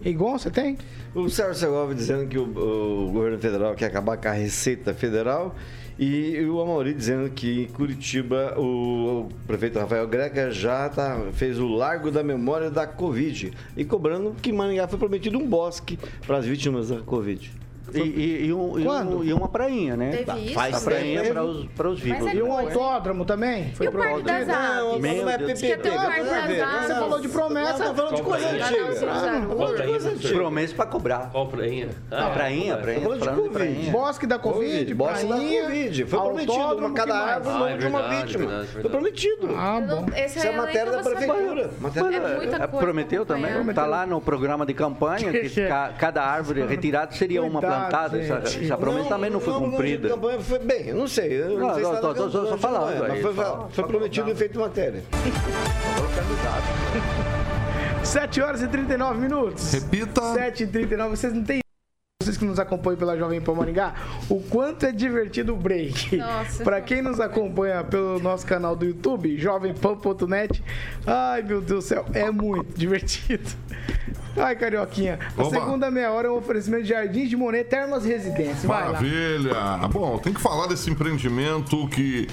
[0.03, 0.77] Igual você tem?
[1.15, 5.55] O Sérgio Segovia dizendo que o, o governo federal quer acabar com a Receita Federal
[5.99, 11.67] e o Amauri dizendo que em Curitiba o prefeito Rafael Greca já tá, fez o
[11.67, 16.45] Largo da Memória da Covid e cobrando que Maringá foi prometido um bosque para as
[16.45, 17.51] vítimas da Covid.
[17.93, 20.23] E, e, e, um, e, um, e, uma prainha, né?
[20.23, 20.53] Teve isso?
[20.53, 22.27] Faz a prainha para os, para os vivos.
[22.27, 23.71] É E um autódromo também?
[23.73, 24.49] Foi E o Parque das?
[24.49, 25.01] Aves?
[25.01, 25.37] Não é.
[25.37, 27.85] PPP, um a Você falou de promessa.
[27.85, 29.07] Não, falando de coisa antiga.
[29.09, 30.27] Ah.
[30.33, 31.29] Promessa para cobrar.
[31.31, 31.89] Qual prainha?
[32.11, 33.01] A prainha, prainha.
[33.01, 33.89] Falando de Covid.
[33.91, 36.05] Bosque da Covid, bosque da Covid.
[36.05, 38.65] Foi prometido, uma cada árvore, Ah, nome é de uma vítima.
[38.65, 39.49] Foi prometido.
[39.55, 40.05] Ah, bom.
[40.25, 41.69] Isso é nem matéria da prefeitura.
[42.49, 43.69] É É, Prometeu pra também?
[43.69, 48.19] Está lá no programa de campanha que ca- cada árvore retirada seria uma Cuidado, plantada.
[48.19, 48.65] Essa, gente.
[48.65, 50.09] essa promessa também não foi não, cumprida.
[50.09, 51.41] Campanha foi bem, não sei.
[51.41, 53.21] Eu não, Não, sei se tô- tá tô- na tô- tô campanha, falando mas aí,
[53.21, 55.03] foi, só- foi só prometido e feito matéria.
[58.03, 59.71] 7 horas e 39 minutos.
[59.73, 60.21] Repita.
[60.33, 61.59] 7 e 39 vocês não têm
[62.21, 63.93] vocês que nos acompanham pela Jovem Pan Maringá,
[64.29, 66.17] o quanto é divertido o break.
[66.17, 66.63] Nossa.
[66.63, 70.63] Pra quem nos acompanha pelo nosso canal do YouTube, jovempan.net,
[71.05, 73.49] ai meu Deus do céu, é muito divertido.
[74.37, 75.49] Ai, Carioquinha, a Oba.
[75.49, 78.67] segunda meia hora é um oferecimento de Jardins de Monet Termas Residência.
[78.67, 79.55] Maravilha!
[79.91, 82.27] Bom, tem que falar desse empreendimento que.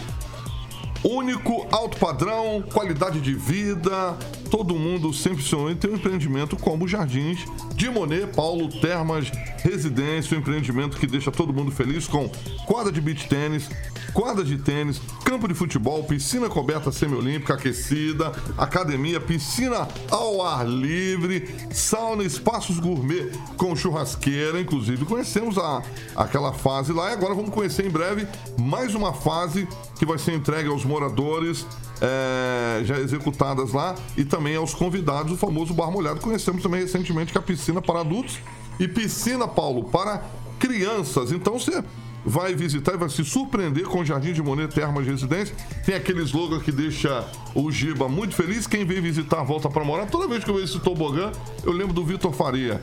[1.03, 4.17] Único, alto padrão, qualidade de vida,
[4.57, 10.37] todo mundo sempre sonhou em ter um empreendimento como Jardins de Monet, Paulo Termas Residência,
[10.37, 12.31] um empreendimento que deixa todo mundo feliz com
[12.65, 13.69] quadra de beach tênis,
[14.13, 21.53] quadra de tênis, campo de futebol, piscina coberta semiolímpica aquecida, academia, piscina ao ar livre,
[21.73, 25.83] sauna, espaços gourmet com churrasqueira, inclusive conhecemos a,
[26.15, 28.25] aquela fase lá e agora vamos conhecer em breve
[28.57, 29.67] mais uma fase
[29.99, 31.67] que vai ser entregue aos moradores
[32.01, 36.21] é, já executadas lá e também aos convidados, o famoso bar molhado.
[36.21, 38.39] Conhecemos também recentemente que a piscina para adultos
[38.79, 40.23] e piscina, Paulo, para
[40.59, 41.33] crianças.
[41.33, 41.83] Então você
[42.25, 45.55] vai visitar e vai se surpreender com o Jardim de Monet Termas Residência.
[45.85, 48.67] Tem aquele slogan que deixa o Giba muito feliz.
[48.67, 50.07] Quem vem visitar volta para morar.
[50.07, 51.31] Toda vez que eu vejo esse tobogã,
[51.63, 52.81] eu lembro do Vitor Faria.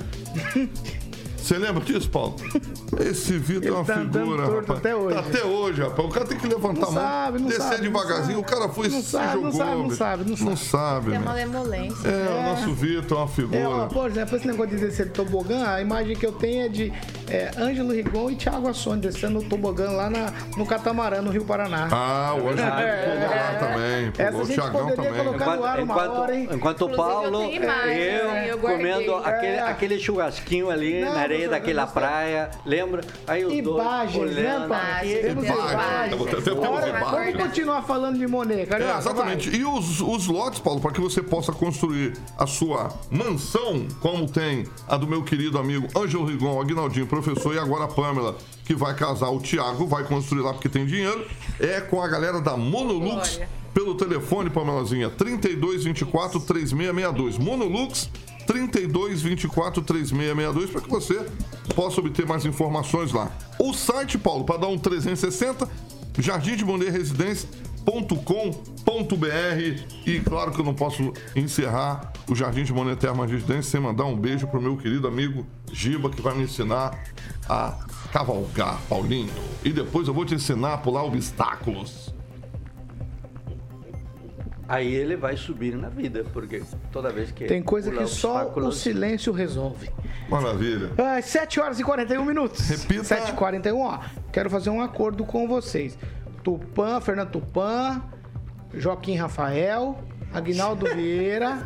[1.41, 2.35] Você lembra disso, Paulo?
[2.99, 4.79] Esse Vitor é uma tá figura, rapaz.
[4.79, 5.15] até hoje.
[5.15, 6.07] Tá até hoje, rapaz.
[6.07, 8.25] O cara tem que levantar Não a mão, sabe, não descer sabe, não devagarzinho.
[8.25, 8.39] sabe.
[8.39, 9.43] O cara foi e Não se sabe, jogou.
[9.43, 11.25] não sabe, não sabe, não Não sabe, Tem né?
[11.25, 12.07] uma lemolência.
[12.07, 13.87] É, o nosso Vitor é uma É, ó, figura.
[13.87, 16.93] por exemplo, esse negócio de descer do tobogã, a imagem que eu tenho é de
[17.29, 21.45] é, Ângelo Rigon e Thiago Assone descendo o tobogã lá na, no catamarã, no Rio
[21.45, 21.87] Paraná.
[21.91, 24.11] Ah, o Ângelo É, pulou lá também.
[24.17, 25.13] Essa Pulou a o gente Thiagão também.
[25.13, 26.49] colocar no ar uma enquanto, hora, hein?
[26.51, 29.61] enquanto o Paulo, eu, eu comendo aquele, É.
[29.61, 33.01] aquele churrasquinho ali Não, na areia daquela praia, lembra?
[33.27, 34.67] Aí os dois Imagens, né, olhando.
[34.69, 34.81] pai?
[35.11, 35.71] Imagens, Temos imagens.
[35.71, 36.11] imagens.
[36.11, 37.11] Eu vou ter- temos imagens.
[37.11, 38.97] Vamos continuar falando de Monet, É, Carioca.
[38.97, 39.55] exatamente.
[39.55, 44.65] E os, os lotes, Paulo, para que você possa construir a sua mansão, como tem
[44.87, 48.93] a do meu querido amigo Ângelo Rigon, Aguinaldinho, professor, e agora a Pamela, que vai
[48.95, 51.25] casar o Thiago, vai construir lá porque tem dinheiro,
[51.59, 53.37] é com a galera da Monolux.
[53.37, 53.49] Olha.
[53.73, 57.37] Pelo telefone, Pamelazinha, 3224 3662.
[57.37, 58.09] Monolux
[58.45, 61.25] 3224 3662 para que você
[61.75, 63.31] possa obter mais informações lá.
[63.59, 65.67] O site, Paulo, para dar um 360,
[66.19, 72.99] Jardim de Monet Residência.com.br e claro que eu não posso encerrar o Jardim de Monet
[72.99, 76.97] Termas Residência sem mandar um beijo pro meu querido amigo Giba que vai me ensinar
[77.47, 79.31] a cavalgar, Paulinho.
[79.63, 82.13] E depois eu vou te ensinar a pular obstáculos.
[84.71, 88.71] Aí ele vai subir na vida, porque toda vez que Tem coisa que só o
[88.71, 89.89] silêncio resolve.
[90.29, 90.91] Maravilha.
[91.17, 92.69] Às 7 horas e 41 minutos.
[92.69, 93.03] Repita.
[93.03, 93.99] 7 e 41 ó.
[94.31, 95.97] Quero fazer um acordo com vocês.
[96.41, 98.01] Tupã, Fernando Tupã,
[98.73, 100.01] Joaquim Rafael,
[100.33, 101.63] Aguinaldo Vieira,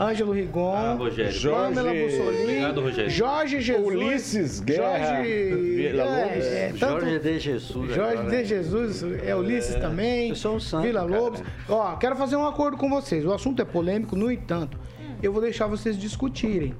[0.00, 1.50] Ângelo Rigon, Ah, Rogério.
[1.50, 3.10] Pamela Jorge- Mussolini, Obrigado, Rogério.
[3.10, 6.44] Jorge Jesus, Ulisses Guerra, Jorge, Vila é, Lobos.
[6.46, 7.88] é, tanto- Jorge de Jesus.
[7.94, 8.44] Jorge agora, de né?
[8.44, 10.30] Jesus, é Ulisses também.
[10.30, 11.20] eu sou um santo, Vila cara.
[11.20, 11.42] Lobos.
[11.68, 13.24] Ó, quero fazer um acordo com vocês.
[13.26, 14.78] O assunto é polêmico, no entanto,
[15.22, 16.74] eu vou deixar vocês discutirem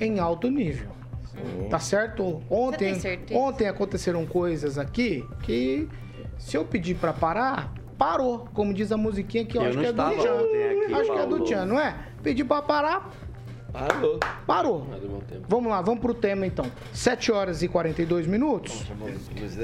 [0.00, 0.88] em alto nível.
[1.70, 2.42] Tá certo?
[2.50, 2.94] Ontem,
[3.32, 5.86] ontem aconteceram coisas aqui que
[6.38, 8.48] se eu pedir pra parar, parou.
[8.52, 10.34] Como diz a musiquinha que eu, Eu acho que é do Tchan.
[10.40, 11.40] aqui, Acho que é do.
[11.44, 11.94] Tchan, não é?
[12.22, 13.10] Pedir pra parar,
[13.72, 14.18] Parou.
[14.46, 14.86] parou.
[15.30, 15.38] É.
[15.48, 16.64] Vamos lá, vamos pro tema então.
[16.92, 18.84] 7 horas e 42 minutos.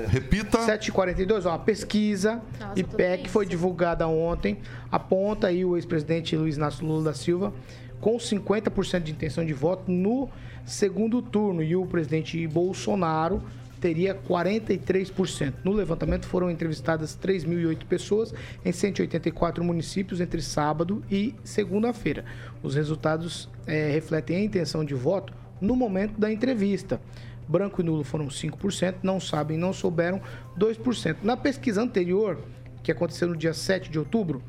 [0.08, 0.58] Repita.
[0.58, 4.58] 7h42, ó, a pesquisa Nossa, IPEC foi divulgada ontem,
[4.90, 7.52] aponta aí o ex-presidente Luiz Inácio Lula da Silva
[8.00, 10.28] com 50% de intenção de voto no
[10.66, 11.62] segundo turno.
[11.62, 13.42] E o presidente Bolsonaro
[13.82, 15.54] teria 43%.
[15.64, 18.32] No levantamento foram entrevistadas 3.008 pessoas
[18.64, 22.24] em 184 municípios entre sábado e segunda-feira.
[22.62, 27.00] Os resultados é, refletem a intenção de voto no momento da entrevista.
[27.48, 30.20] Branco e nulo foram 5%, não sabem, não souberam
[30.56, 31.16] 2%.
[31.24, 32.38] Na pesquisa anterior,
[32.84, 34.40] que aconteceu no dia 7 de outubro,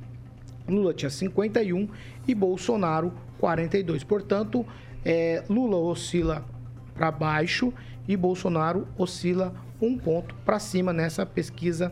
[0.69, 1.89] Lula tinha 51
[2.27, 4.03] e Bolsonaro 42.
[4.03, 4.63] Portanto,
[5.03, 6.45] é, Lula oscila
[6.93, 7.73] para baixo
[8.07, 11.91] e Bolsonaro oscila um ponto para cima nessa pesquisa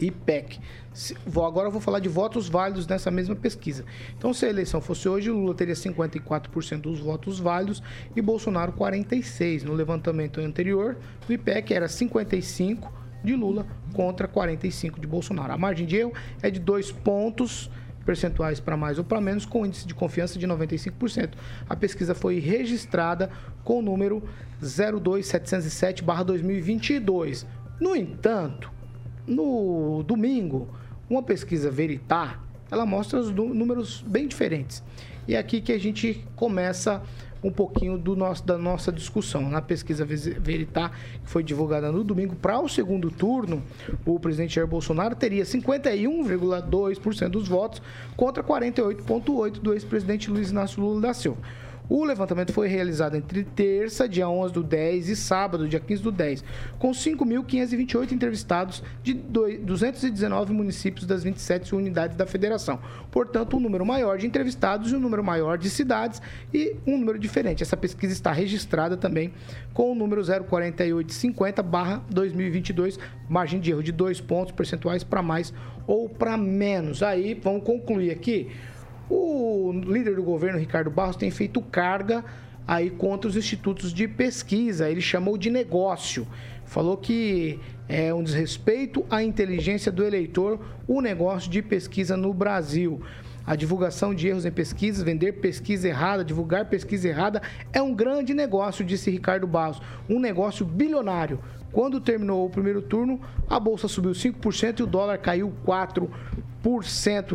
[0.00, 0.58] IPEC.
[0.92, 3.84] Se, vou, agora eu vou falar de votos válidos nessa mesma pesquisa.
[4.16, 7.82] Então, se a eleição fosse hoje, Lula teria 54% dos votos válidos
[8.14, 9.64] e Bolsonaro 46%.
[9.64, 10.96] No levantamento anterior,
[11.28, 12.88] o IPEC era 55%
[13.22, 15.52] de Lula contra 45% de Bolsonaro.
[15.52, 17.70] A margem de erro é de dois pontos
[18.04, 21.30] percentuais para mais ou para menos, com índice de confiança de 95%.
[21.68, 23.30] A pesquisa foi registrada
[23.64, 24.22] com o número
[24.62, 27.46] 02707-2022.
[27.80, 28.70] No entanto,
[29.26, 30.68] no domingo,
[31.08, 34.82] uma pesquisa Veritar, ela mostra os números bem diferentes.
[35.26, 37.02] E é aqui que a gente começa
[37.42, 39.48] um pouquinho do nosso, da nossa discussão.
[39.48, 40.90] Na pesquisa Veritar,
[41.24, 43.62] que foi divulgada no domingo, para o segundo turno,
[44.04, 47.80] o presidente Jair Bolsonaro teria 51,2% dos votos
[48.16, 51.38] contra 48,8% do ex-presidente Luiz Inácio Lula da Silva.
[51.90, 56.12] O levantamento foi realizado entre terça, dia 11 do 10, e sábado, dia 15 do
[56.12, 56.44] 10,
[56.78, 62.78] com 5.528 entrevistados de 219 municípios das 27 unidades da federação.
[63.10, 66.22] Portanto, um número maior de entrevistados e um número maior de cidades
[66.54, 67.64] e um número diferente.
[67.64, 69.32] Essa pesquisa está registrada também
[69.74, 75.52] com o número 04850-2022, margem de erro de dois pontos percentuais para mais
[75.88, 77.02] ou para menos.
[77.02, 78.48] Aí, vamos concluir aqui.
[79.10, 82.24] O líder do governo, Ricardo Barros, tem feito carga
[82.66, 84.88] aí contra os institutos de pesquisa.
[84.88, 86.24] Ele chamou de negócio.
[86.64, 93.02] Falou que é um desrespeito à inteligência do eleitor o negócio de pesquisa no Brasil.
[93.44, 97.42] A divulgação de erros em pesquisas, vender pesquisa errada, divulgar pesquisa errada
[97.72, 99.82] é um grande negócio, disse Ricardo Barros.
[100.08, 101.40] Um negócio bilionário.
[101.72, 106.08] Quando terminou o primeiro turno, a bolsa subiu 5% e o dólar caiu 4%.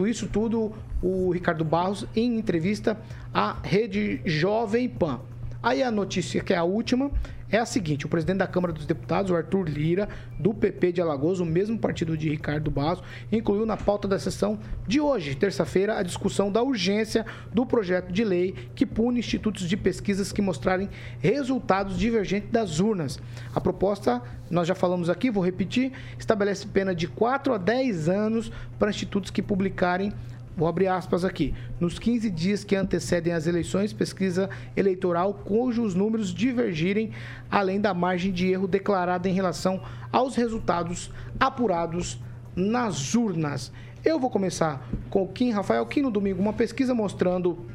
[0.07, 2.97] Isso tudo o Ricardo Barros em entrevista
[3.33, 5.19] à Rede Jovem Pan.
[5.61, 7.11] Aí a notícia que é a última
[7.55, 11.01] é a seguinte: o presidente da Câmara dos Deputados, o Arthur Lira, do PP de
[11.01, 15.97] Alagoas, o mesmo partido de Ricardo Barros, incluiu na pauta da sessão de hoje, terça-feira,
[15.97, 20.89] a discussão da urgência do projeto de lei que pune institutos de pesquisas que mostrarem
[21.19, 23.19] resultados divergentes das urnas.
[23.53, 28.51] A proposta, nós já falamos aqui, vou repetir, estabelece pena de 4 a 10 anos
[28.77, 30.11] para institutos que publicarem
[30.57, 31.53] Vou abrir aspas aqui.
[31.79, 37.11] Nos 15 dias que antecedem as eleições, pesquisa eleitoral cujos números divergirem
[37.51, 42.19] além da margem de erro declarada em relação aos resultados apurados
[42.55, 43.71] nas urnas.
[44.03, 45.85] Eu vou começar com o Kim Rafael.
[45.87, 47.65] Kim, no domingo, uma pesquisa mostrando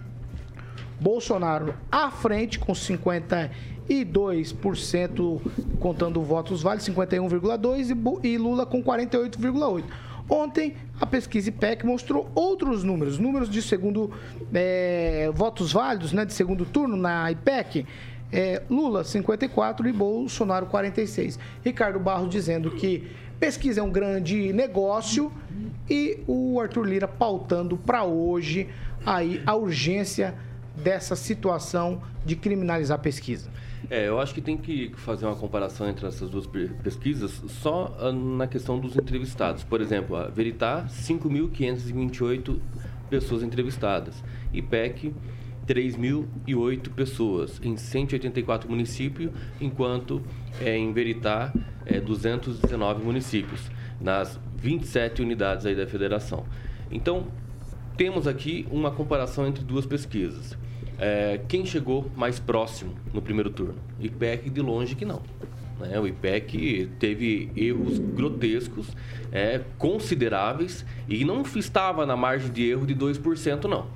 [0.99, 5.40] Bolsonaro à frente com 52%
[5.79, 9.85] contando votos válidos, 51,2% e Lula com 48,8%.
[10.31, 14.12] Ontem, a pesquisa IPEC mostrou outros números, números de segundo
[14.55, 17.85] é, votos válidos, né, de segundo turno na IPEC.
[18.33, 21.37] É, Lula 54 e Bolsonaro 46.
[21.64, 25.33] Ricardo Barros dizendo que pesquisa é um grande negócio
[25.88, 28.69] e o Arthur Lira pautando para hoje
[29.05, 30.37] aí a urgência
[30.77, 33.51] dessa situação de criminalizar a pesquisa.
[33.90, 38.12] É, eu acho que tem que fazer uma comparação entre essas duas pesquisas só ah,
[38.12, 39.64] na questão dos entrevistados.
[39.64, 42.61] Por exemplo, a Veritar, 5.528
[43.11, 44.22] pessoas entrevistadas.
[44.53, 45.12] IPEC,
[45.66, 50.22] 3.008 pessoas em 184 municípios, enquanto
[50.61, 51.53] é, em Veritar,
[51.85, 56.44] é, 219 municípios, nas 27 unidades aí da federação.
[56.92, 57.26] Então,
[57.96, 60.57] temos aqui uma comparação entre duas pesquisas.
[61.03, 63.77] É, quem chegou mais próximo no primeiro turno?
[63.99, 65.23] IPEC de longe que não.
[65.81, 65.99] Né?
[65.99, 68.87] O IPEC teve erros grotescos,
[69.33, 73.87] é, consideráveis, e não estava na margem de erro de 2%, não.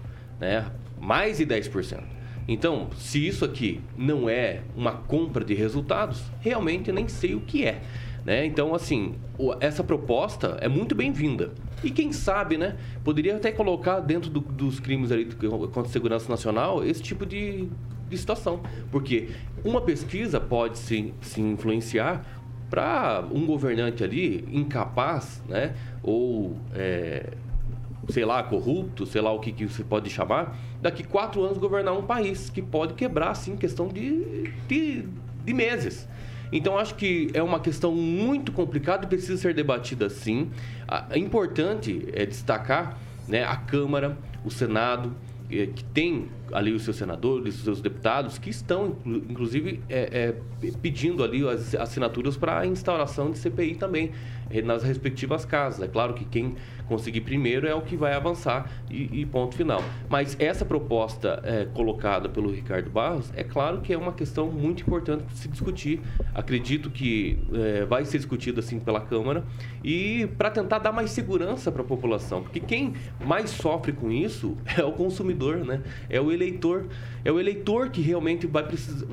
[0.41, 0.65] Né?
[0.99, 2.03] Mais de 10%.
[2.49, 7.67] Então, se isso aqui não é uma compra de resultados, realmente nem sei o que
[7.67, 7.83] é.
[8.25, 8.47] Né?
[8.47, 9.15] Então, assim,
[9.61, 11.53] essa proposta é muito bem-vinda.
[11.83, 12.77] E quem sabe, né?
[13.05, 17.69] Poderia até colocar dentro do, dos crimes ali contra a segurança nacional esse tipo de,
[18.09, 18.61] de situação.
[18.91, 19.29] Porque
[19.63, 22.25] uma pesquisa pode se, se influenciar
[22.71, 25.75] para um governante ali incapaz, né?
[26.03, 27.35] Ou é,
[28.09, 31.97] sei lá, corrupto, sei lá o que, que você pode chamar, daqui quatro anos governar
[31.97, 35.07] um país que pode quebrar, assim, questão de, de,
[35.45, 36.09] de meses.
[36.55, 40.53] Então, acho que é uma questão muito complicada e precisa ser debatida sim.
[41.11, 42.97] É importante é destacar
[43.27, 45.13] né, a Câmara, o Senado,
[45.51, 50.71] eh, que tem ali os seus senadores, os seus deputados, que estão, inclusive, é, é,
[50.81, 54.13] pedindo ali as assinaturas para a instauração de CPI também,
[54.51, 55.83] eh, nas respectivas casas.
[55.83, 56.55] É claro que quem
[56.87, 59.83] conseguir primeiro é o que vai avançar e, e ponto final.
[60.09, 64.83] Mas essa proposta é, colocada pelo Ricardo Barros, é claro que é uma questão muito
[64.83, 66.01] importante para se discutir.
[66.35, 69.45] Acredito que é, vai ser discutido assim pela Câmara
[69.83, 72.95] e para tentar dar mais segurança para a população, porque quem
[73.25, 75.83] mais sofre com isso é o consumidor, né?
[76.09, 76.87] É o eleitor,
[77.25, 79.07] é o eleitor que realmente vai precisar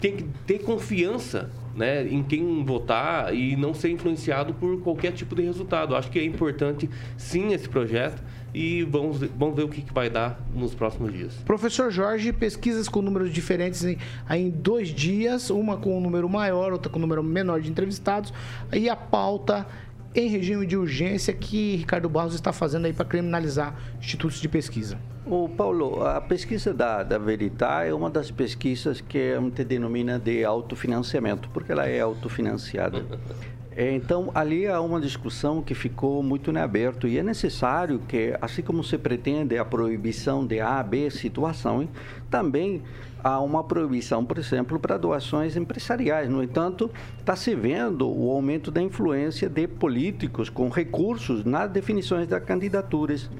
[0.00, 5.34] tem que ter confiança né, em quem votar e não ser influenciado por qualquer tipo
[5.36, 5.94] de resultado.
[5.94, 8.20] Acho que é importante, sim, esse projeto
[8.54, 11.34] e vamos, vamos ver o que, que vai dar nos próximos dias.
[11.44, 13.96] Professor Jorge, pesquisas com números diferentes em,
[14.30, 18.34] em dois dias, uma com um número maior, outra com um número menor de entrevistados,
[18.72, 19.66] e a pauta
[20.14, 24.98] em regime de urgência que Ricardo Barros está fazendo aí para criminalizar institutos de pesquisa.
[25.24, 30.18] O Paulo, a pesquisa da, da Veritá é uma das pesquisas que a gente denomina
[30.18, 33.04] de autofinanciamento, porque ela é autofinanciada.
[33.74, 38.60] Então, ali há uma discussão que ficou muito em aberto e é necessário que, assim
[38.60, 41.88] como se pretende a proibição de A, B situação,
[42.30, 42.82] também
[43.22, 46.28] há uma proibição, por exemplo, para doações empresariais.
[46.28, 52.26] No entanto, está se vendo o aumento da influência de políticos com recursos nas definições
[52.26, 53.30] das candidaturas.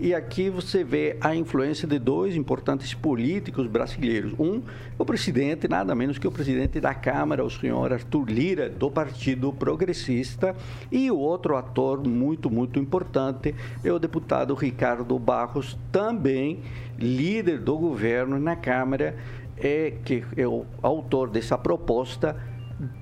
[0.00, 4.32] E aqui você vê a influência de dois importantes políticos brasileiros.
[4.38, 4.62] Um,
[4.98, 9.52] o presidente, nada menos que o presidente da Câmara, o senhor Arthur Lira, do Partido
[9.52, 10.54] Progressista,
[10.90, 16.60] e o outro ator muito, muito importante é o deputado Ricardo Barros, também
[16.98, 19.16] líder do governo na Câmara,
[19.56, 22.36] é, que é o autor dessa proposta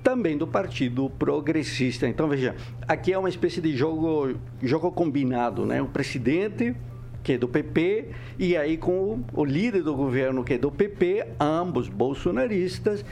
[0.03, 2.07] também do Partido Progressista.
[2.07, 2.55] Então, veja,
[2.87, 5.81] aqui é uma espécie de jogo, jogo combinado, né?
[5.81, 6.75] O presidente,
[7.23, 11.27] que é do PP, e aí com o, líder do governo, que é do PP,
[11.39, 13.05] ambos bolsonaristas,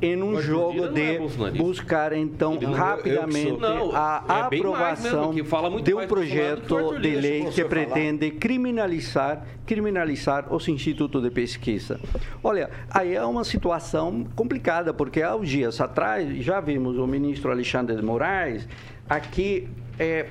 [0.00, 5.94] em um jogo de é buscar então não, rapidamente não, a é aprovação mesmo, de
[5.94, 8.40] um projeto de lei que pretende falar.
[8.40, 12.00] criminalizar criminalizar os institutos de pesquisa.
[12.42, 17.50] Olha, aí é uma situação complicada porque há uns dias atrás já vimos o ministro
[17.50, 18.68] Alexandre de Moraes
[19.08, 19.68] aqui
[19.98, 20.26] é,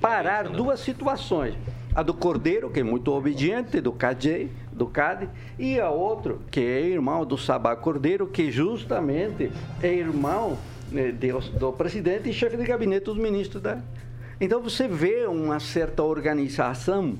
[0.00, 1.54] parar duas situações
[1.96, 6.60] a do Cordeiro, que é muito obediente, do CAD, do CAD, e a outro, que
[6.60, 9.50] é irmão do Sabá Cordeiro, que justamente
[9.82, 10.58] é irmão
[10.92, 11.10] né,
[11.58, 13.78] do presidente e chefe de gabinete dos ministros da.
[14.38, 17.16] Então você vê uma certa organização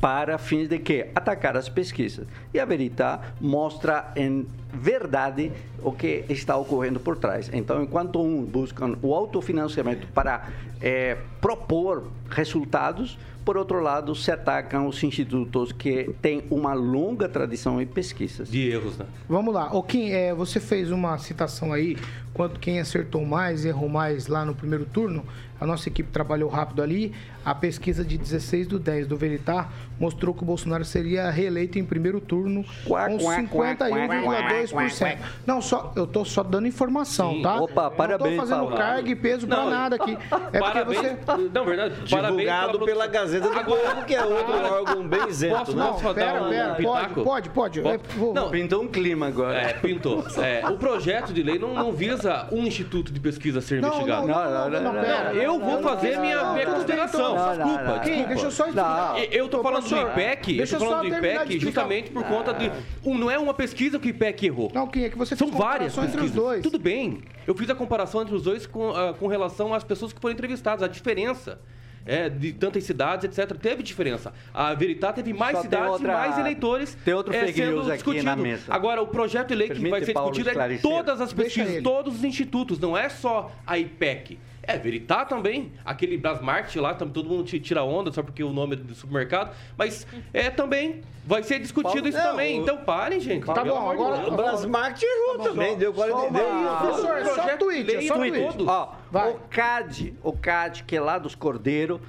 [0.00, 2.26] para fins de que atacar as pesquisas.
[2.54, 7.50] E a Veritá mostra em verdade o que está ocorrendo por trás.
[7.52, 10.48] Então, enquanto um busca o autofinanciamento para
[10.80, 13.18] é, propor resultados,
[13.50, 18.48] por outro lado, se atacam os institutos que têm uma longa tradição em pesquisas.
[18.48, 19.06] De erros, né?
[19.28, 19.74] Vamos lá.
[19.74, 21.96] O Kim, é, você fez uma citação aí,
[22.32, 25.24] quanto quem acertou mais, errou mais lá no primeiro turno.
[25.60, 27.12] A nossa equipe trabalhou rápido ali.
[27.44, 31.84] A pesquisa de 16 do 10 do Veritar mostrou que o Bolsonaro seria reeleito em
[31.84, 35.18] primeiro turno com 51,2%.
[35.46, 37.42] Não, só, eu tô só dando informação, Sim.
[37.42, 37.60] tá?
[37.60, 40.16] Opa, parabéns, Não tô fazendo carga e peso para nada aqui.
[40.52, 41.50] É parabéns, porque você...
[41.52, 41.94] Não, verdade.
[42.02, 45.84] Divulgado pela Gazeta do Povo, que é outro órgão bem isento, Posso, né?
[45.84, 47.80] Não, pera, pera, pode, pode, pode.
[47.80, 48.02] pode.
[48.34, 49.56] Não, pintou um clima agora.
[49.56, 50.24] É, pintou.
[50.38, 54.26] É, o projeto de lei não, não visa um instituto de pesquisa ser investigado.
[54.26, 55.32] Não, não, não, não, pera.
[55.54, 57.34] Eu vou fazer minha, minha consideração.
[57.34, 58.28] Desculpa, desculpa.
[58.28, 59.16] Deixa eu só explicar.
[59.32, 62.70] Eu tô falando do IPEC, eu tô falando do IPEC justamente por conta de...
[63.04, 64.70] Não é uma pesquisa que o IPEC errou.
[64.74, 66.62] Não, Kim, é que você São várias pesquisas.
[66.62, 67.22] Tudo bem.
[67.46, 70.34] Eu fiz a comparação entre os dois com, uh, com relação às pessoas que foram
[70.34, 70.82] entrevistadas.
[70.82, 71.58] A diferença
[72.06, 73.56] é, de tantas cidades, etc.
[73.58, 74.32] Teve diferença.
[74.52, 78.24] A Veritá teve mais Só cidades outra, e mais eleitores tem outro é, aqui discutido.
[78.24, 78.64] na mesa.
[78.68, 82.16] Agora, o projeto de lei que vai ser Paulo discutido é todas as pesquisas, todos
[82.16, 84.38] os institutos, não é só a IPEC.
[84.74, 88.76] É, Veritá também, aquele Brasmart lá, todo mundo tira onda só porque o nome é
[88.76, 92.58] do supermercado, mas é também vai ser discutido isso não, também.
[92.58, 92.62] O...
[92.62, 93.46] Então parem, gente.
[93.46, 96.44] Tá bom, agora o Brasmart errou tá também, deu 42.
[96.78, 98.56] Professor, só, só tweet, é só tweet.
[98.66, 102.00] Ó, o CAD, o CAD que é lá dos Cordeiro,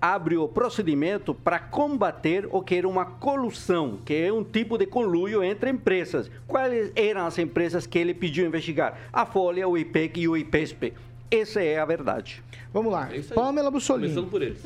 [0.00, 4.86] abre o procedimento para combater o que era uma colução, que é um tipo de
[4.86, 6.30] conluio entre empresas.
[6.46, 8.98] Quais eram as empresas que ele pediu investigar?
[9.12, 10.94] A Folha, o IPEC e o IPESP.
[11.30, 12.42] Essa é a verdade.
[12.72, 13.08] Vamos lá.
[13.12, 14.08] É Pamela Bussolini.
[14.08, 14.62] Começando por eles.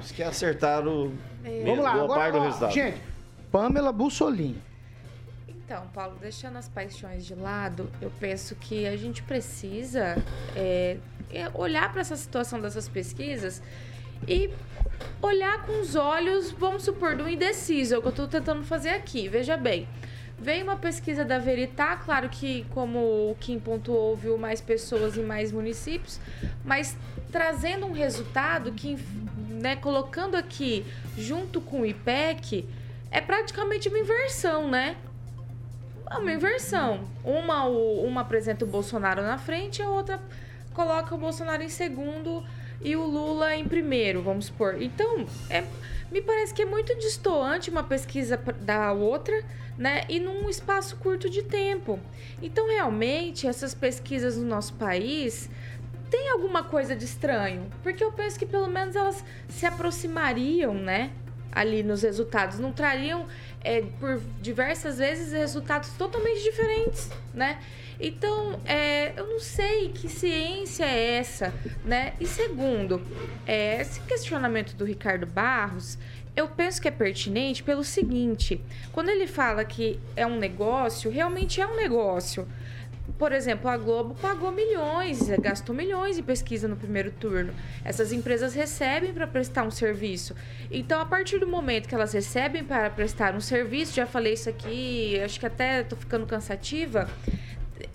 [0.00, 1.12] Diz que acertaram
[1.64, 2.72] Vamos lá, boa agora, parte do resultado.
[2.72, 3.00] gente,
[3.50, 4.60] Pamela Bussolini.
[5.48, 10.16] Então, Paulo, deixando as paixões de lado, eu penso que a gente precisa
[10.54, 10.98] é,
[11.32, 13.62] é, olhar para essa situação dessas pesquisas
[14.28, 14.50] e
[15.22, 18.90] olhar com os olhos, vamos supor, do indeciso, é o que eu estou tentando fazer
[18.90, 19.26] aqui.
[19.28, 19.88] Veja bem,
[20.38, 22.98] veio uma pesquisa da Veritá, claro que, como
[23.30, 26.20] o Kim pontuou, viu mais pessoas em mais municípios,
[26.64, 26.96] mas
[27.30, 28.98] trazendo um resultado que,
[29.48, 30.84] né, colocando aqui
[31.16, 32.68] junto com o IPEC,
[33.10, 34.96] é praticamente uma inversão, né?
[36.10, 37.08] É uma inversão.
[37.24, 40.20] Uma, uma apresenta o Bolsonaro na frente, a outra
[40.74, 42.44] coloca o Bolsonaro em segundo
[42.82, 44.80] e o Lula em primeiro, vamos supor.
[44.82, 45.64] Então, é,
[46.14, 49.44] me parece que é muito distoante uma pesquisa da outra,
[49.76, 50.02] né?
[50.08, 51.98] E num espaço curto de tempo.
[52.40, 55.50] Então, realmente, essas pesquisas no nosso país
[56.08, 57.68] tem alguma coisa de estranho.
[57.82, 61.10] Porque eu penso que pelo menos elas se aproximariam, né?
[61.50, 62.60] Ali nos resultados.
[62.60, 63.26] Não trariam,
[63.64, 67.58] é, por diversas vezes, resultados totalmente diferentes, né?
[67.98, 71.54] Então, é, eu não sei que ciência é essa,
[71.84, 72.12] né?
[72.20, 73.00] E segundo,
[73.46, 75.98] é, esse questionamento do Ricardo Barros,
[76.36, 78.60] eu penso que é pertinente pelo seguinte:
[78.92, 82.46] quando ele fala que é um negócio, realmente é um negócio.
[83.18, 87.54] Por exemplo, a Globo pagou milhões, eh, gastou milhões em pesquisa no primeiro turno.
[87.84, 90.34] Essas empresas recebem para prestar um serviço.
[90.70, 94.48] Então, a partir do momento que elas recebem para prestar um serviço, já falei isso
[94.48, 97.08] aqui, acho que até estou ficando cansativa,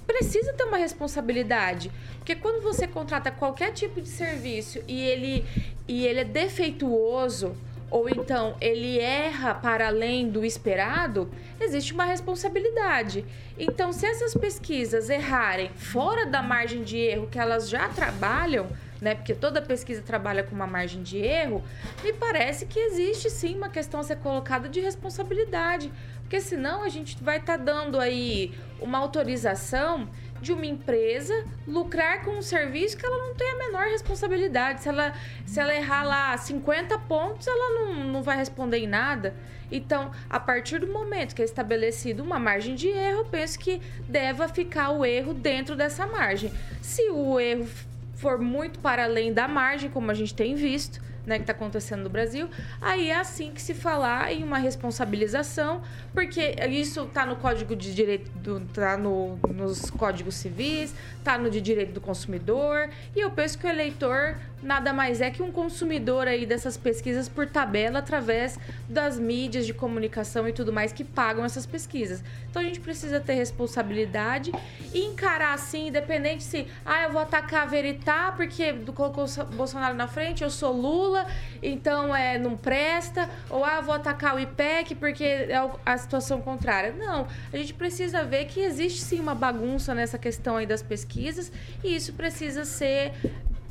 [0.07, 1.91] precisa ter uma responsabilidade.
[2.17, 5.45] Porque quando você contrata qualquer tipo de serviço e ele,
[5.87, 7.55] e ele é defeituoso,
[7.91, 11.29] ou então ele erra para além do esperado,
[11.59, 13.25] existe uma responsabilidade.
[13.57, 18.67] Então, se essas pesquisas errarem fora da margem de erro que elas já trabalham,
[19.01, 19.15] né?
[19.15, 21.63] Porque toda pesquisa trabalha com uma margem de erro,
[22.03, 25.91] me parece que existe sim uma questão a ser colocada de responsabilidade.
[26.21, 30.07] Porque senão a gente vai estar dando aí uma autorização
[30.41, 34.81] de uma empresa lucrar com um serviço que ela não tem a menor responsabilidade.
[34.81, 35.13] Se ela,
[35.45, 39.33] se ela errar lá 50 pontos, ela não, não vai responder em nada.
[39.71, 43.81] Então, a partir do momento que é estabelecido uma margem de erro, eu penso que
[44.07, 46.51] deva ficar o erro dentro dessa margem.
[46.81, 47.67] Se o erro
[48.15, 52.01] for muito para além da margem, como a gente tem visto, né, que está acontecendo
[52.01, 52.49] no Brasil,
[52.81, 57.93] aí é assim que se falar em uma responsabilização, porque isso está no Código de
[57.93, 63.29] Direito, do, tá no, nos Códigos Civis, está no de Direito do Consumidor, e eu
[63.29, 67.99] penso que o eleitor nada mais é que um consumidor aí dessas pesquisas por tabela
[67.99, 72.23] através das mídias de comunicação e tudo mais que pagam essas pesquisas.
[72.49, 74.51] Então a gente precisa ter responsabilidade
[74.93, 79.95] e encarar assim, independente se, ah, eu vou atacar a Veritá porque colocou o Bolsonaro
[79.95, 81.25] na frente, eu sou Lula,
[81.61, 86.93] então é não presta, ou ah, vou atacar o IPEC porque é a situação contrária.
[86.93, 91.51] Não, a gente precisa ver que existe sim uma bagunça nessa questão aí das pesquisas
[91.83, 93.13] e isso precisa ser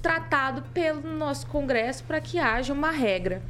[0.02, 3.42] tratado pelo nosso Congresso para que haja uma regra.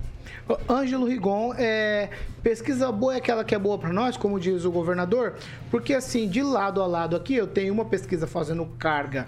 [0.69, 2.09] Ângelo Rigon, é,
[2.43, 5.35] pesquisa boa é aquela que é boa para nós, como diz o governador,
[5.71, 9.27] porque assim, de lado a lado aqui, eu tenho uma pesquisa fazendo carga.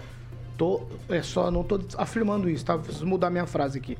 [0.57, 2.77] Tô, é só, não tô afirmando isso, tá?
[2.77, 3.97] Preciso mudar minha frase aqui.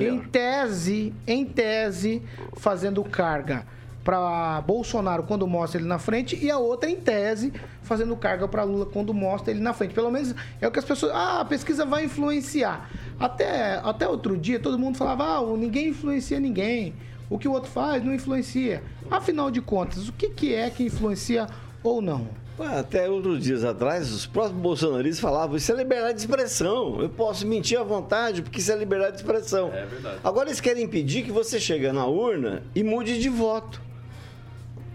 [0.00, 2.22] em tese, em tese,
[2.54, 3.64] fazendo carga
[4.06, 7.52] para Bolsonaro quando mostra ele na frente e a outra em tese
[7.82, 9.92] fazendo carga para Lula quando mostra ele na frente.
[9.92, 12.88] Pelo menos é o que as pessoas, ah, a pesquisa vai influenciar.
[13.18, 16.94] Até até outro dia todo mundo falava, ah, ninguém influencia ninguém.
[17.28, 18.80] O que o outro faz não influencia.
[19.10, 21.48] Afinal de contas, o que que é que influencia
[21.82, 22.28] ou não?
[22.60, 27.00] Até outros dias atrás, os próprios bolsonaristas falavam: isso é liberdade de expressão.
[27.00, 29.72] Eu posso mentir à vontade, porque isso é liberdade de expressão.
[29.74, 30.20] É verdade.
[30.22, 33.84] Agora eles querem impedir que você chegue na urna e mude de voto.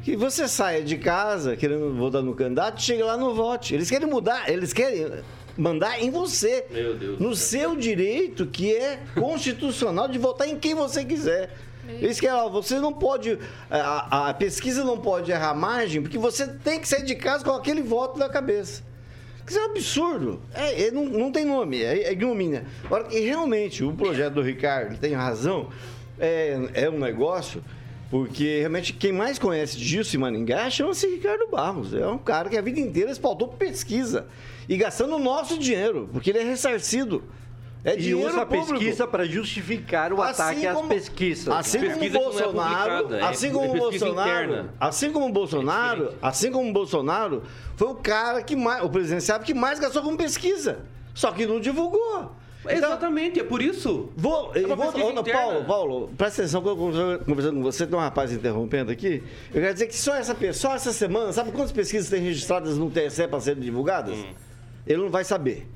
[0.03, 3.75] Que você saia de casa querendo votar no candidato e chegue lá no vote.
[3.75, 5.11] Eles querem mudar, eles querem
[5.57, 6.65] mandar em você.
[6.71, 11.51] Meu Deus do No seu direito, que é constitucional, de votar em quem você quiser.
[11.87, 13.37] Eles querem, ó, você não pode.
[13.69, 17.51] A, a pesquisa não pode errar margem, porque você tem que sair de casa com
[17.51, 18.83] aquele voto na cabeça.
[19.45, 20.41] Isso é um absurdo.
[20.53, 22.65] É, é, não, não tem nome, é, é ignomínia.
[22.85, 25.69] Agora, e realmente, o projeto do Ricardo tem razão,
[26.17, 27.63] é, é um negócio,
[28.11, 31.93] porque realmente quem mais conhece disso em Maringá chama-se Ricardo Barros.
[31.93, 34.27] É um cara que a vida inteira espaltou pesquisa
[34.67, 37.23] e gastando o nosso dinheiro, porque ele é ressarcido.
[37.83, 38.73] É E dinheiro usa a público.
[38.73, 41.47] pesquisa para justificar o Assim ataque às como- pesquisas.
[41.47, 44.73] Assim como o Pesquisa não é Bolsonaro, publicada, é- assim como é Bolsonaro, interna.
[44.79, 47.43] assim como o Bolsonaro, assim como o Bolsonaro,
[47.75, 50.79] foi o cara que mais, o presidenciável que mais gastou com pesquisa.
[51.15, 52.31] Só que não divulgou.
[52.69, 54.09] Exatamente, é por isso.
[54.15, 55.23] Vou, É vou ô.
[55.23, 59.23] Paulo, Paulo, presta atenção que eu estou conversando com você, tem um rapaz interrompendo aqui.
[59.53, 62.91] Eu quero dizer que só essa, só essa semana, sabe quantas pesquisas tem registradas no
[62.91, 64.15] TSE para serem divulgadas?
[64.15, 64.33] Hum.
[64.85, 65.67] Ele não vai saber.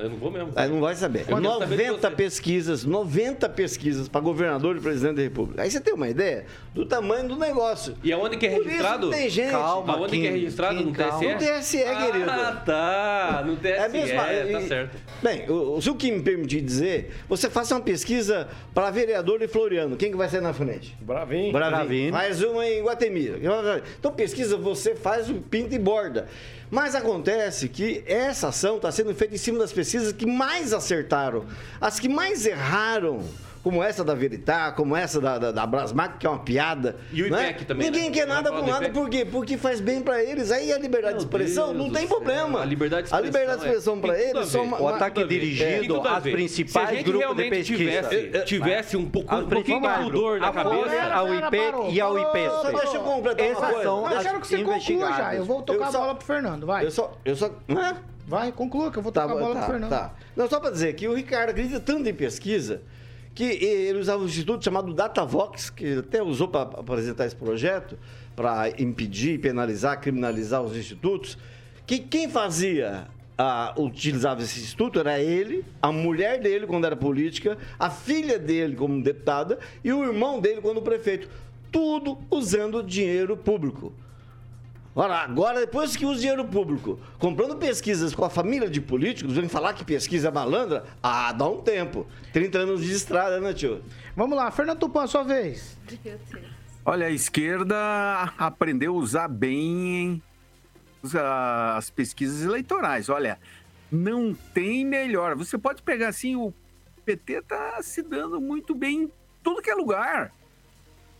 [0.00, 0.52] Eu não vou mesmo.
[0.56, 1.20] Aí não vai saber.
[1.28, 2.16] Eu quero saber de 90 você.
[2.16, 5.62] pesquisas, 90 pesquisas para governador e presidente da República.
[5.62, 7.94] Aí você tem uma ideia do tamanho do negócio.
[8.02, 9.10] E aonde que é Por isso registrado?
[9.10, 9.50] tem gente.
[9.50, 10.82] Calma, aonde que é registrado?
[10.84, 11.26] No TSE?
[11.26, 12.30] No TSE, querido.
[12.30, 13.44] Ah, tá.
[13.46, 14.96] No TSE, É mesmo, tá e- certo.
[15.22, 15.44] Bem,
[15.80, 19.96] se o que me permitir dizer, você faça uma pesquisa para vereador de Floriano.
[19.96, 20.96] Quem que vai sair na frente?
[21.00, 21.52] Bravinho.
[21.52, 22.12] Bravinho.
[22.12, 23.82] Mais uma em Guatemala.
[23.98, 26.28] Então pesquisa, você faz o pinta e borda.
[26.70, 31.44] Mas acontece que essa ação está sendo feita em cima das pesquisas que mais acertaram.
[31.80, 33.24] As que mais erraram,
[33.62, 36.96] como essa da Veritá, como essa da, da, da Brasmac, que é uma piada.
[37.12, 37.50] E o né?
[37.50, 38.14] IPEC também, Ninguém né?
[38.14, 38.92] quer nada com nada, IPEC?
[38.94, 39.24] por quê?
[39.30, 40.50] Porque faz bem para eles.
[40.50, 42.16] Aí a liberdade de expressão Deus não tem céu.
[42.16, 42.62] problema.
[42.62, 44.58] A liberdade de A liberdade de expressão expressão é- para eles ver.
[44.60, 47.78] uma- O ataque dirigido às principais grupos de pesquisa.
[48.08, 50.76] Tivesse, tivesse um pouco, um pouquinho de pudor na cabeça.
[50.76, 51.56] Folha, a UIP
[51.92, 52.48] e a UIP.
[52.62, 53.82] Só deixa eu completar uma Essas coisa.
[53.82, 55.34] são Mas as quero que você conclua já.
[55.34, 56.86] Eu vou tocar a só- bola pro Fernando, vai.
[56.86, 57.12] Eu só.
[57.24, 57.50] Eu só.
[58.26, 59.90] Vai, conclua que eu vou Tá, tocar a bola tá, pro Fernando.
[59.90, 60.12] tá.
[60.36, 62.80] Não, só para dizer que o Ricardo acredita tanto em pesquisa
[63.34, 67.98] que ele usava um instituto chamado DataVox, que até usou para apresentar esse projeto,
[68.34, 71.38] para impedir, penalizar, criminalizar os institutos,
[71.86, 73.08] que quem fazia,
[73.38, 78.76] ah, utilizava esse instituto era ele, a mulher dele quando era política, a filha dele
[78.76, 81.28] como deputada e o irmão dele quando prefeito.
[81.72, 83.92] Tudo usando dinheiro público.
[84.94, 89.48] Ora, agora, depois que usa dinheiro público, comprando pesquisas com a família de políticos, vem
[89.48, 92.06] falar que pesquisa é malandra, ah, dá um tempo.
[92.32, 93.82] 30 anos de estrada, né, tio?
[94.16, 95.78] Vamos lá, Fernando Tupan, sua vez.
[96.84, 97.76] Olha, a esquerda
[98.36, 100.20] aprendeu a usar bem
[101.76, 103.08] as pesquisas eleitorais.
[103.08, 103.38] Olha,
[103.92, 105.36] não tem melhor.
[105.36, 106.52] Você pode pegar assim, o
[107.04, 110.32] PT tá se dando muito bem em tudo que é lugar.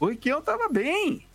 [0.00, 1.29] O Requião tava bem.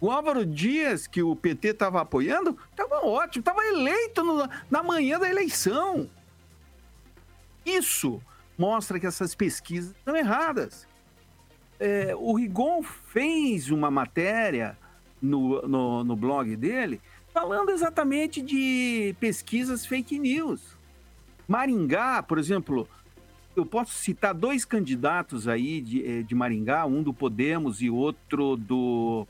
[0.00, 5.18] O Álvaro Dias, que o PT estava apoiando, estava ótimo, estava eleito no- na manhã
[5.18, 6.08] da eleição.
[7.64, 8.20] Isso
[8.58, 10.86] mostra que essas pesquisas estão erradas.
[11.78, 14.78] É, o Rigon fez uma matéria
[15.20, 17.00] no, no, no blog dele
[17.32, 20.76] falando exatamente de pesquisas fake news.
[21.46, 22.88] Maringá, por exemplo,
[23.54, 28.56] eu posso citar dois candidatos aí de, eh, de Maringá, um do Podemos e outro
[28.56, 29.26] do,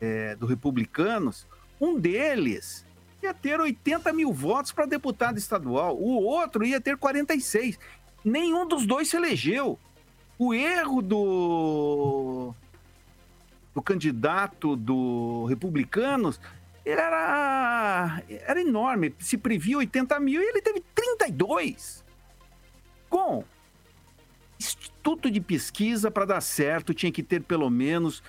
[0.00, 1.46] eh, do Republicanos.
[1.80, 2.84] Um deles
[3.22, 7.78] ia ter 80 mil votos para deputado estadual, o outro ia ter 46.
[8.24, 9.78] Nenhum dos dois se elegeu.
[10.38, 12.54] O erro do,
[13.74, 16.40] do candidato do Republicanos
[16.84, 19.14] era, era enorme.
[19.18, 22.04] Se previa 80 mil e ele teve 32.
[23.08, 23.44] Com
[24.58, 28.22] instituto de pesquisa para dar certo, tinha que ter pelo menos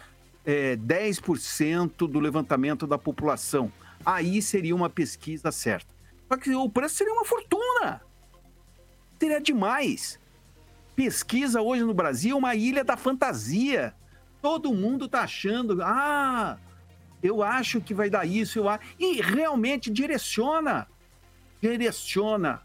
[0.50, 3.72] é, 10% do levantamento da população.
[4.04, 5.94] Aí seria uma pesquisa certa.
[6.28, 8.02] Só que o preço seria uma fortuna.
[9.20, 10.20] Seria demais.
[10.96, 13.94] Pesquisa hoje no Brasil é uma ilha da fantasia.
[14.42, 16.58] Todo mundo tá achando, ah,
[17.22, 18.66] eu acho que vai dar isso, eu.
[18.98, 20.88] E realmente direciona.
[21.62, 22.64] Direciona.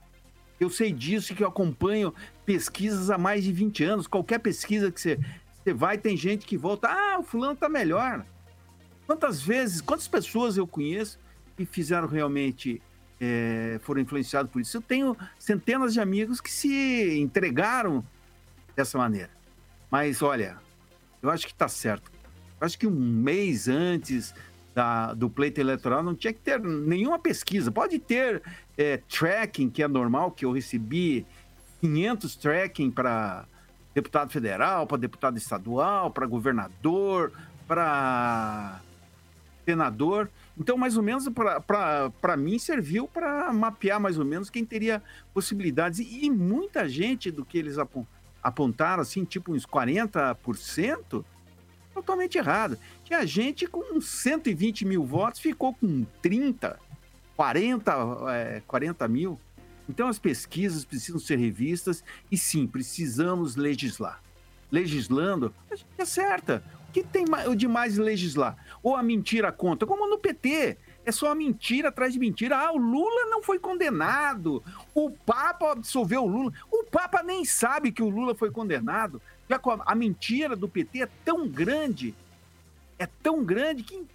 [0.58, 2.14] Eu sei disso que eu acompanho
[2.46, 4.06] pesquisas há mais de 20 anos.
[4.06, 5.18] Qualquer pesquisa que você,
[5.64, 8.26] você vai, tem gente que volta, ah, o fulano tá melhor.
[9.06, 11.18] Quantas vezes, quantas pessoas eu conheço
[11.56, 12.82] que fizeram realmente,
[13.18, 14.76] é, foram influenciados por isso?
[14.76, 18.04] Eu tenho centenas de amigos que se entregaram
[18.76, 19.30] dessa maneira.
[19.90, 20.58] Mas olha,
[21.22, 22.12] eu acho que está certo.
[22.60, 24.34] Eu acho que um mês antes
[24.74, 27.72] da, do pleito eleitoral não tinha que ter nenhuma pesquisa.
[27.72, 28.42] Pode ter
[28.76, 31.26] é, tracking, que é normal, que eu recebi
[31.80, 33.46] 500 tracking para
[33.94, 37.32] deputado federal, para deputado estadual, para governador,
[37.66, 38.80] para
[39.64, 40.28] senador.
[40.58, 41.26] Então, mais ou menos,
[42.20, 45.98] para mim, serviu para mapear mais ou menos quem teria possibilidades.
[46.00, 48.06] E, e muita gente do que eles apon-
[48.42, 51.24] apontaram, assim, tipo uns 40%,
[51.92, 52.76] totalmente errado.
[53.04, 56.78] Tinha gente com 120 mil votos, ficou com 30,
[57.36, 57.92] 40,
[58.32, 59.40] é, 40 mil.
[59.88, 64.22] Então, as pesquisas precisam ser revistas e, sim, precisamos legislar.
[64.70, 66.64] Legislando, a gente acerta.
[66.88, 67.24] O que tem
[67.56, 68.56] de mais legislar?
[68.82, 70.78] Ou a mentira conta, como no PT.
[71.06, 72.56] É só mentira atrás de mentira.
[72.56, 74.62] Ah, o Lula não foi condenado.
[74.94, 76.52] O Papa absolveu o Lula.
[76.70, 79.20] O Papa nem sabe que o Lula foi condenado.
[79.48, 82.14] Já a mentira do PT é tão grande,
[82.98, 84.06] é tão grande que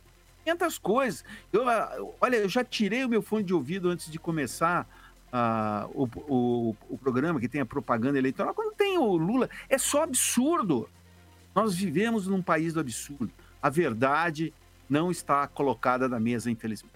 [0.43, 1.25] 500 coisas.
[1.51, 4.87] Eu, ah, olha, eu já tirei o meu fone de ouvido antes de começar
[5.31, 9.77] ah, o, o, o programa, que tem a propaganda eleitoral, quando tem o Lula, é
[9.77, 10.89] só absurdo.
[11.55, 13.31] Nós vivemos num país do absurdo.
[13.61, 14.53] A verdade
[14.89, 16.93] não está colocada na mesa, infelizmente.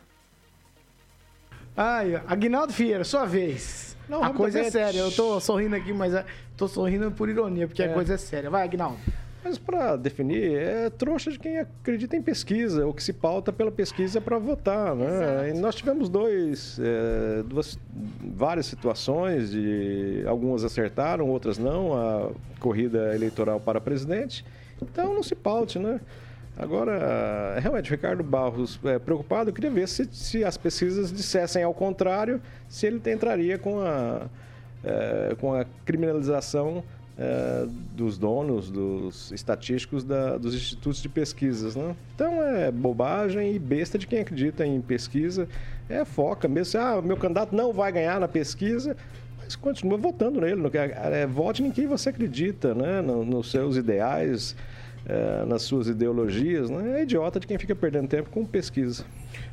[1.75, 3.97] Ai, Aguinaldo Vieira, sua vez.
[4.07, 4.99] Não, a coisa é séria.
[4.99, 6.25] Eu tô sorrindo aqui, mas é-
[6.55, 7.93] tô sorrindo por ironia, porque a É.
[7.93, 8.49] coisa é séria.
[8.49, 8.99] Vai, Aguinaldo.
[9.43, 13.71] Mas para definir, é trouxa de quem acredita em pesquisa, ou que se pauta pela
[13.71, 15.49] pesquisa para votar, né?
[15.49, 17.77] E nós tivemos dois, é, duas,
[18.21, 24.45] várias situações, de algumas acertaram, outras não, a corrida eleitoral para presidente.
[24.81, 25.99] Então não se paute, né?
[26.57, 31.63] Agora, realmente, o Ricardo Barros é, preocupado, eu queria ver se, se as pesquisas dissessem
[31.63, 32.39] ao contrário,
[32.69, 34.27] se ele entraria com a,
[34.83, 36.83] é, com a criminalização
[37.17, 41.95] é, dos donos, dos estatísticos da- dos institutos de pesquisas, né?
[42.15, 45.47] Então é bobagem e besta de quem acredita em pesquisa.
[45.87, 46.65] É foca mesmo.
[46.71, 48.97] se, Ah, meu candidato não vai ganhar na pesquisa,
[49.37, 50.61] mas continua votando nele.
[50.75, 53.01] é, vote em quem você acredita, né?
[53.01, 54.55] No- nos seus ideais,
[55.05, 56.69] é, nas suas ideologias.
[56.69, 56.99] Né?
[56.99, 59.05] É idiota de quem fica perdendo tempo com pesquisa.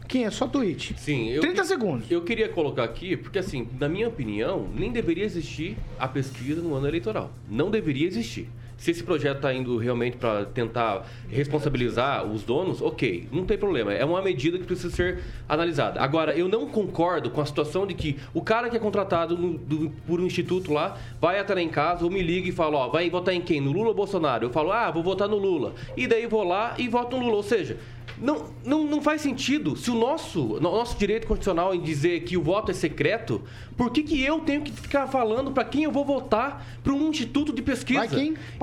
[0.08, 0.94] Quem é só tweet?
[0.98, 2.10] Sim, eu 30 que- segundos.
[2.10, 6.74] Eu queria colocar aqui, porque assim, na minha opinião, nem deveria existir a pesquisa no
[6.74, 7.30] ano eleitoral.
[7.48, 8.48] Não deveria existir.
[8.80, 13.92] Se esse projeto está indo realmente para tentar responsabilizar os donos, ok, não tem problema.
[13.92, 16.00] É uma medida que precisa ser analisada.
[16.00, 19.58] Agora, eu não concordo com a situação de que o cara que é contratado no-
[19.58, 22.78] do- por um instituto lá vai até lá em casa ou me liga e fala:
[22.78, 23.60] Ó, vai votar em quem?
[23.60, 24.46] No Lula ou Bolsonaro?
[24.46, 25.74] Eu falo: Ah, vou votar no Lula.
[25.94, 27.36] E daí vou lá e voto no Lula.
[27.36, 27.76] Ou seja,
[28.20, 29.76] não, não, não faz sentido.
[29.76, 33.42] Se o nosso, no- nosso direito constitucional em dizer que o voto é secreto,
[33.76, 37.08] por que, que eu tenho que ficar falando para quem eu vou votar para um
[37.08, 38.04] instituto de pesquisa?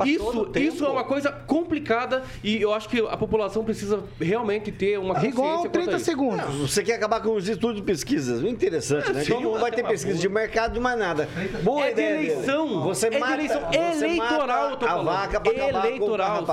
[0.06, 5.00] Isso, isso é uma coisa complicada e eu acho que a população precisa realmente ter
[5.00, 6.06] uma consciência Igual quanto a 30 isso.
[6.06, 6.56] segundos.
[6.72, 8.44] Você quer acabar com os estudos de pesquisas.
[8.44, 9.24] Interessante, né?
[9.24, 11.28] sim, Então não vai ter pesquisa com- de mercado de mais nada.
[11.64, 12.32] Boa É de ideia dele.
[12.32, 12.82] eleição.
[12.84, 15.06] Você é de mata, eleição você eleitoral, eu mata tô a falando.
[15.06, 16.46] vaca pra acabar com o eleitoral.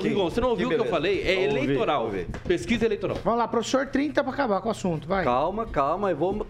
[0.00, 1.22] Rigon, você não ouviu o que eu falei?
[1.22, 1.60] É Ouvi,
[1.94, 2.10] eleitoral.
[2.46, 3.18] Pesquisa eleitoral.
[3.22, 5.06] Vamos lá, professor, 30 para acabar com o assunto.
[5.06, 5.24] Vai.
[5.24, 6.46] Calma, calma, eu vou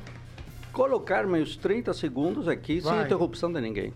[0.73, 3.05] colocar meus 30 segundos aqui sem Vai.
[3.05, 3.93] interrupção de ninguém.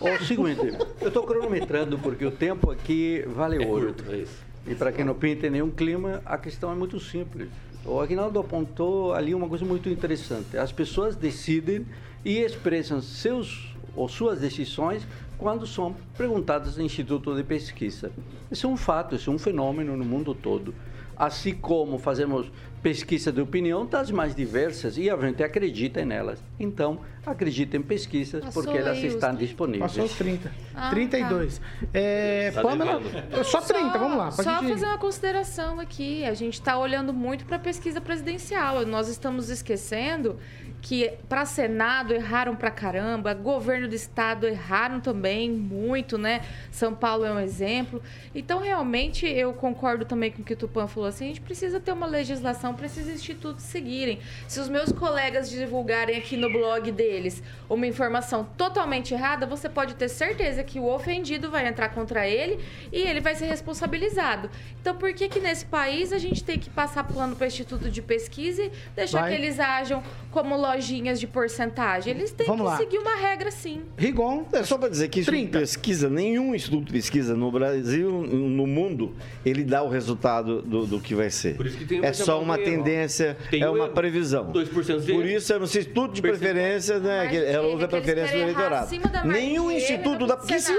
[0.00, 0.60] O seguinte,
[1.00, 3.94] eu estou cronometrando porque o tempo aqui vale ouro.
[4.08, 4.42] É isso.
[4.66, 7.48] E para quem não pinta em nenhum clima, a questão é muito simples.
[7.84, 10.56] O Aguinaldo apontou ali uma coisa muito interessante.
[10.56, 11.86] As pessoas decidem
[12.24, 15.06] e expressam seus ou suas decisões
[15.38, 18.10] quando são perguntadas no Instituto de Pesquisa.
[18.50, 20.74] Isso é um fato, isso é um fenômeno no mundo todo.
[21.16, 22.50] Assim como fazemos
[22.82, 26.42] pesquisa de opinião das mais diversas e a gente acredita nelas.
[26.58, 29.36] Então, acredita em pesquisas Passou porque elas aí estão 30.
[29.46, 29.92] disponíveis.
[29.92, 30.52] Passou os 30.
[30.74, 31.60] Ah, 32.
[31.94, 33.44] É, Tá Pamela, devendo.
[33.44, 34.30] só 30, vamos lá.
[34.32, 36.24] Só gente- fazer uma consideração aqui.
[36.24, 38.84] A gente está olhando muito para a pesquisa presidencial.
[38.84, 40.36] Nós estamos esquecendo
[40.84, 46.42] que para Senado erraram pra caramba, governo do estado erraram também muito, né?
[46.70, 48.02] São Paulo é um exemplo.
[48.34, 51.80] Então, realmente, eu concordo também com o que o Tupan falou assim, a gente precisa
[51.80, 54.20] ter uma legislação para esses institutos seguirem.
[54.46, 59.94] Se os meus colegas divulgarem aqui no blog deles uma informação totalmente errada, você pode
[59.94, 62.62] ter certeza que o ofendido vai entrar contra ele
[62.92, 64.50] e ele vai ser responsabilizado.
[64.82, 67.88] Então, por que que nesse país a gente tem que passar plano para o Instituto
[67.90, 69.30] de Pesquisa e deixar Vai.
[69.30, 72.14] que eles ajam como lojinhas de porcentagem?
[72.14, 72.76] Eles têm Vamos que lá.
[72.76, 73.82] seguir uma regra sim.
[73.96, 75.58] Rigon, É só para dizer que isso 30.
[75.58, 79.14] pesquisa, nenhum instituto de pesquisa no Brasil, no mundo,
[79.44, 81.56] ele dá o resultado do, do que vai ser.
[81.56, 82.64] Por isso que tem o é só uma erro.
[82.64, 83.94] tendência, Tem é o uma erro.
[83.94, 84.52] previsão.
[84.52, 87.26] 2% de Por isso é no instituto de preferência, né?
[87.28, 88.90] Que ela é usa eles preferência do eleitorado.
[89.24, 90.36] Nenhum instituto não dá.
[90.36, 90.72] Porque se,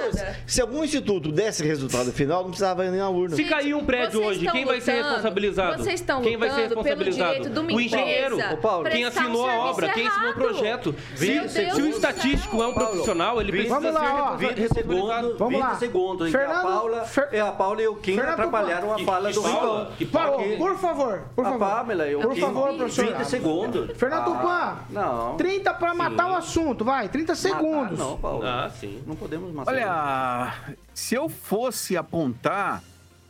[0.46, 3.36] se algum instituto desse resultado final, não precisava ir nem na urna.
[3.36, 5.84] Se cair um prédio Vocês hoje, quem vai ser responsabilizado?
[5.84, 7.34] vocês estão quem vai ser lutando pelo responsabilizado?
[7.36, 10.96] direito uma o engenheiro, Ô, Paulo, quem assinou a serviço obra, quem ensinou o projeto.
[11.16, 14.38] Se, se o estatístico é um profissional, ele precisa vamos lá, ó.
[14.38, 15.22] ser 20 responsabilizado.
[15.22, 15.76] segundos, Vamos 20 lá.
[15.76, 19.00] segundos que a Fernando- Paula, Fer- é a Paula e o Kim Fernando atrapalharam a
[19.00, 19.96] fala do fala?
[19.98, 20.36] Rigon.
[20.36, 20.58] Aqui.
[20.58, 21.68] por favor, por a favor.
[21.70, 22.42] Pamela e o Por Kim.
[22.42, 23.06] favor, professor.
[23.06, 23.98] 20 segundos.
[23.98, 25.38] Fernando Ah, Tupan, Não.
[25.38, 27.98] 30 para matar o assunto, vai, 30 segundos.
[27.98, 28.46] Matar, não, Paulo.
[28.46, 29.02] Ah, sim.
[29.06, 29.72] Não podemos matar.
[29.72, 32.82] Olha, se eu fosse apontar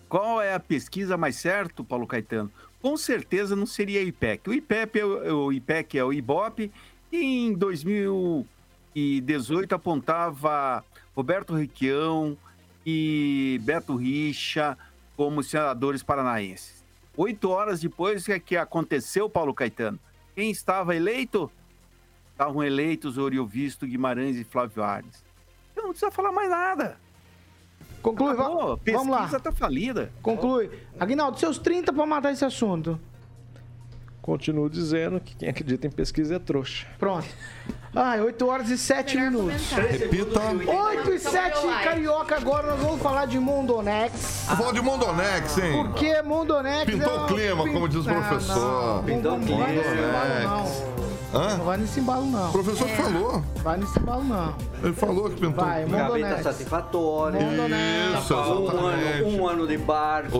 [0.07, 2.51] qual é a pesquisa mais certa, Paulo Caetano,
[2.85, 4.47] com certeza não seria IPEC.
[4.47, 6.71] O IPEC é o, o IPEC é o IBOP
[7.11, 7.17] e
[7.47, 12.37] em 2018 apontava Roberto Requião
[12.85, 14.77] e Beto Richa
[15.17, 16.83] como senadores paranaenses.
[17.17, 19.99] Oito horas depois que- que aconteceu, Paulo Caetano,
[20.35, 21.49] quem estava eleito?
[22.33, 25.25] Estavam eleitos Oriovisto, Guimarães e Flávio Arnes.
[25.75, 26.99] Eu não precisa falar mais nada.
[28.05, 29.17] Conclui, va- Acabou, a vamos lá.
[29.19, 30.11] pesquisa tá falida.
[30.21, 30.69] Conclui.
[30.99, 32.99] Aguinaldo, seus 30 para matar esse assunto.
[34.21, 36.87] continuo dizendo que quem acredita em pesquisa é trouxa.
[36.97, 37.27] Pronto.
[37.95, 39.71] Ai, 8 horas e 7 minutos.
[39.71, 40.39] Repita.
[40.41, 44.45] 8 e 7, Carioca, agora nós vamos falar de Mondonex.
[44.47, 45.83] Vou falar de Mondonex, hein?
[45.83, 48.95] Porque Mondonex Pintou é o clima, como diz o Ah, professor.
[48.97, 50.25] não, Pintou não, o vai nesse clima.
[50.43, 51.04] não.
[51.35, 51.57] Hã?
[51.57, 52.49] Não vai nesse embalo, não.
[52.49, 53.43] O professor que falou.
[53.61, 54.55] Vai nesse embalo, não.
[54.81, 55.65] Ele falou que pintou.
[55.65, 57.39] Vai, Gaveta satisfatória.
[57.39, 59.23] Isso, Um ano, exatamente.
[59.23, 60.39] um ano de barco.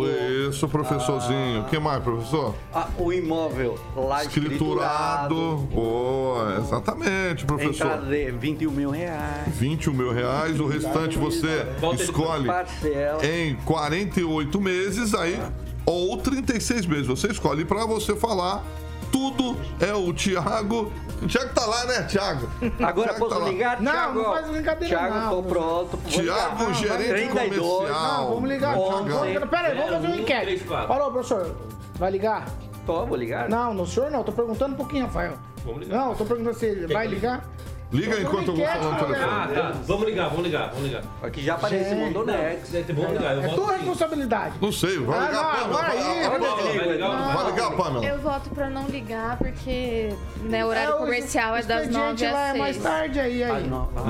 [0.50, 1.62] Isso, professorzinho.
[1.62, 2.56] O que mais, professor?
[2.74, 5.36] Ah, o imóvel lá escriturado.
[5.36, 5.58] Escriturado.
[5.74, 7.88] Boa, exatamente, professor.
[7.88, 9.48] Entrada de 21 mil reais.
[9.48, 11.66] 21 mil reais, o restante você
[12.00, 12.48] escolhe
[13.22, 15.40] em 48 meses aí
[15.86, 17.08] ou 36 meses.
[17.08, 18.64] Você escolhe para você falar
[19.16, 20.92] tudo é o Thiago.
[21.22, 22.50] O Thiago tá lá, né, Thiago?
[22.84, 24.14] Agora Thiago posso tá ligar, Não, Thiago?
[24.20, 25.30] não faz brincadeira, Thiago, não.
[25.30, 25.98] tô pronto.
[25.98, 26.74] Thiago, ligar.
[26.74, 27.32] gerente 32.
[27.70, 27.88] comercial.
[28.18, 28.76] Não, vamos ligar.
[28.76, 30.64] Vamos- Pera aí, vamos fazer um enquete.
[30.66, 31.56] Parou, professor.
[31.96, 32.46] Vai ligar?
[32.86, 33.48] Tô, vou ligar.
[33.50, 34.22] Não, no senhor não.
[34.24, 35.34] Tô perguntando um pouquinho, Rafael.
[35.64, 35.98] Vamos ligar.
[35.98, 37.46] Não, tô perguntando se ele vai ligar.
[37.92, 39.32] Liga enquanto eu vou falando no telefone.
[39.32, 39.74] Ah, tá.
[39.86, 41.02] Vamos ligar, vamos ligar, vamos ligar.
[41.22, 42.70] Aqui já aparece Gente, Mondonex.
[42.90, 44.56] Vamos ligar, eu É volto tua responsabilidade.
[44.60, 45.66] Não sei, vai Ah, ligar, não, Pamela.
[45.66, 48.06] agora Vai- aí, vai- agora Vai ligar ou não Vai ligar, Pamela.
[48.06, 52.24] Eu voto pra não ligar, porque né, o horário É, o comercial é das expediente
[52.24, 52.84] 9 lá às é mais 6.
[52.88, 53.64] tarde aí, aí.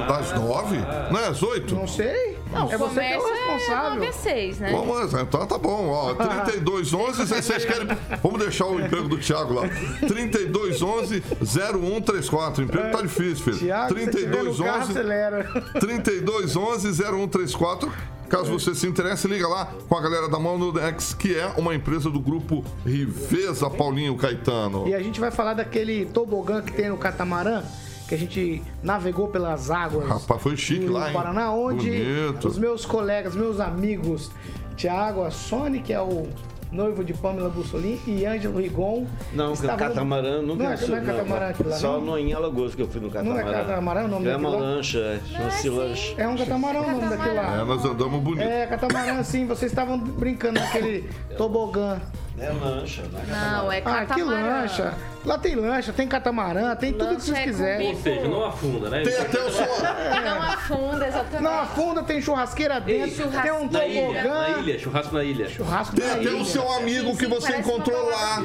[0.08, 0.78] Das nove?
[1.12, 1.76] Não é às oito?
[1.76, 2.38] Não sei.
[2.56, 4.10] Não, é o você que é o comércio é 9 responsável.
[4.10, 4.72] às 6, né?
[4.72, 6.14] Vamos, então tá bom, ó.
[6.16, 7.88] 3211, se vocês querem.
[8.24, 9.64] Vamos deixar o emprego do Thiago lá.
[10.08, 12.62] 3211 0134.
[12.62, 13.58] O emprego tá difícil, filho.
[13.60, 15.44] Thiago, se você tiver no carro, 3211 acelera.
[15.80, 17.92] 3211 0134.
[18.30, 22.10] Caso você se interesse, liga lá com a galera da Monodex, que é uma empresa
[22.10, 24.88] do grupo Riveza Paulinho Caetano.
[24.88, 27.62] E a gente vai falar daquele tobogã que tem no catamarã,
[28.08, 31.14] que a gente navegou pelas águas Rapaz, foi chique no lá, hein?
[31.14, 32.48] Paraná, onde Bonito.
[32.48, 34.32] os meus colegas, meus amigos,
[34.76, 36.28] Tiago Assone, que é o
[36.72, 39.06] noivo de Pamela Bussolini, e Ângelo Rigon.
[39.34, 42.02] Não, estavam- catamarã nunca não é, não é catamarã aquilo lá, Só não?
[42.02, 43.44] no, em Alagoas que eu fui no catamarã.
[43.44, 46.14] Não é catamarã o nome É uma lancha, é, chama-se lancha.
[46.18, 47.62] É um catamarã o nome daquilo lá.
[47.62, 48.44] É, nós andamos bonito.
[48.44, 49.48] É, catamarã, sim.
[49.48, 52.02] Vocês estavam brincando naquele tobogã.
[52.38, 53.24] É lancha, né?
[53.30, 54.42] Não, é Ah, que catamarã.
[54.62, 54.94] lancha.
[55.26, 57.88] Lá tem lancha, tem catamarã, tem tudo que Lancha vocês é quiserem.
[57.96, 59.04] Ou seja, não afunda, né?
[59.04, 59.64] Tem até o som.
[59.64, 61.42] Não afunda, exatamente.
[61.44, 64.34] Não afunda, tem churrasqueira dentro, churrasco tem um Na ilha, tobogã.
[64.42, 65.50] na ilha, churrasco na ilha.
[65.50, 66.36] Churrasco Tem na até ilha.
[66.36, 68.44] o seu amigo que você Parece uma encontrou lá.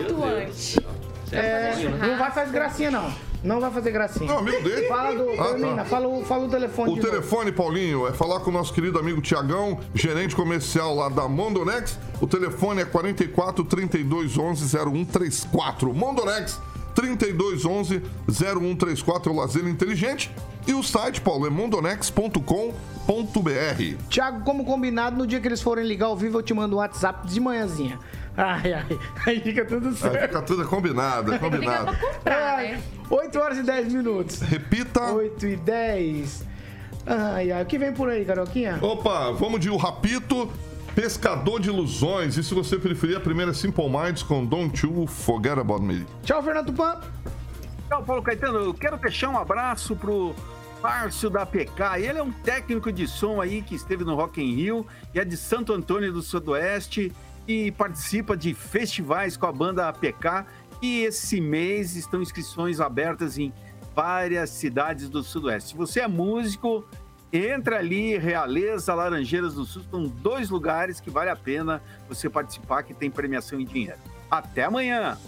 [1.32, 3.12] É, não vai fazer gracinha, não.
[3.43, 4.30] Não vai fazer gracinha.
[4.30, 4.86] Não, amigo dele.
[4.86, 5.30] Fala do.
[5.41, 5.84] Ah, termina, tá.
[5.86, 7.11] fala, o- fala o telefone O de novo.
[7.12, 11.99] telefone, Paulinho, é falar com o nosso querido amigo Tiagão, gerente comercial lá da Mondonex.
[12.20, 15.95] O telefone é 44 32 11 0134.
[15.95, 16.61] Mondonex
[16.95, 20.30] 32 11 0134 é o lazer inteligente.
[20.66, 23.97] E o site, Paulo, é mondonex.com.br.
[24.11, 26.78] Thiago, como combinado, no dia que eles forem ligar ao vivo, eu te mando um
[26.78, 27.99] WhatsApp de manhãzinha.
[28.37, 28.99] Ai, ai.
[29.26, 30.20] Aí fica tudo Aí certo.
[30.28, 31.97] fica tudo combinado, é combinado.
[31.97, 32.83] pra comprar, né?
[33.11, 34.41] 8 horas e 10 minutos.
[34.41, 35.12] Repita.
[35.12, 36.47] 8 e 10.
[37.07, 37.62] Ai, ai.
[37.62, 38.78] O que vem por aí, Caroquinha?
[38.81, 40.51] Opa, vamos de O Rapito,
[40.95, 42.37] Pescador de Ilusões.
[42.37, 46.07] E se você preferir, a primeira é Simple Minds com Don't You Forget About Me.
[46.22, 47.01] Tchau, Fernando Tupan.
[47.89, 48.59] Tchau, Paulo Caetano.
[48.61, 50.35] Eu quero deixar um abraço pro
[50.83, 51.99] Márcio da PK.
[51.99, 55.24] Ele é um técnico de som aí que esteve no Rock in Rio e é
[55.24, 57.12] de Santo Antônio do Sudoeste
[57.51, 60.46] e participa de festivais com a banda APK.
[60.80, 63.53] E esse mês estão inscrições abertas em
[63.94, 65.70] várias cidades do Sudoeste.
[65.70, 66.84] Se você é músico,
[67.32, 72.84] entra ali, Realeza, Laranjeiras do Sul, são dois lugares que vale a pena você participar,
[72.84, 73.98] que tem premiação em dinheiro.
[74.30, 75.18] Até amanhã!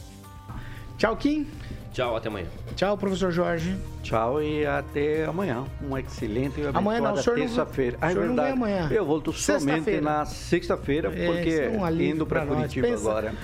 [0.96, 1.46] Tchau, Kim.
[1.92, 2.46] Tchau, até amanhã.
[2.74, 3.76] Tchau, professor Jorge.
[4.02, 5.64] Tchau e até amanhã.
[5.86, 7.98] Um excelente e Amanhã não, terça-feira.
[8.00, 8.52] Ah, é senhor não vem verdade.
[8.56, 8.88] amanhã.
[8.90, 12.46] Eu volto somente na sexta-feira, É, porque é um indo para.
[12.46, 13.34] Curitiba Pensa- agora.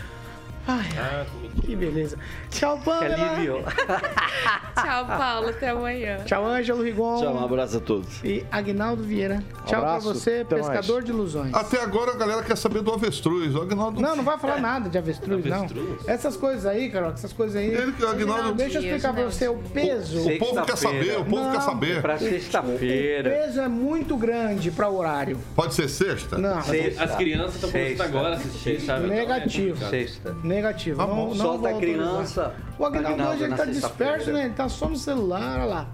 [0.67, 1.27] Ai, ai.
[1.65, 2.17] Que beleza.
[2.51, 3.31] Tchau, Que Pamela.
[3.33, 3.65] alívio.
[4.81, 5.49] Tchau, Paulo.
[5.49, 6.19] Até amanhã.
[6.25, 7.21] Tchau, Ângelo Rigon.
[7.21, 8.23] Tchau, um abraço a todos.
[8.25, 9.43] E Agnaldo Vieira.
[9.67, 10.69] Tchau abraço, pra você, até mais.
[10.69, 11.53] pescador de ilusões.
[11.55, 13.55] Até agora a galera quer saber do avestruz.
[13.55, 15.59] O Agnaldo Não, não vai falar nada de avestruz, não.
[15.59, 16.09] Avestruz?
[16.09, 17.67] Essas coisas aí, Carol, essas coisas aí.
[17.69, 20.27] Ele, o Agnaldo, Deixa eu explicar pra você o peso.
[20.29, 21.61] o povo quer saber, o povo quer Não.
[21.61, 22.03] saber.
[22.03, 23.31] Para O sexta-feira.
[23.31, 25.39] peso é muito grande pra horário.
[25.55, 26.39] Pode ser sexta?
[26.39, 27.05] Não, Sexta.
[27.05, 28.05] As crianças estão começando Sexta.
[28.05, 29.05] agora a assistir, sabe?
[29.07, 29.89] Então, é Negativo.
[29.89, 30.37] Sexta.
[30.43, 30.97] negativo.
[30.99, 31.35] Tá não, bom.
[31.35, 32.07] não Solta a autorizar.
[32.09, 32.55] criança.
[32.79, 34.45] O Agnaldo hoje ele tá disperso, né?
[34.45, 35.87] Ele tá só no celular, olha lá.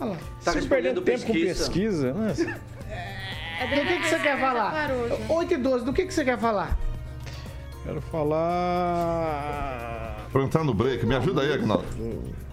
[0.00, 0.16] Olha lá.
[0.44, 1.64] Tá Se perder tempo com pesquisa.
[1.64, 2.34] pesquisa, né?
[2.34, 4.70] Do que, que você quer falar?
[4.70, 5.16] parou já.
[5.28, 6.76] 8 e 12, do que, que você quer falar?
[7.84, 8.00] Quero
[8.96, 10.16] falar.
[10.32, 11.84] Pra entrar no break, me ajuda aí, Agnaldo.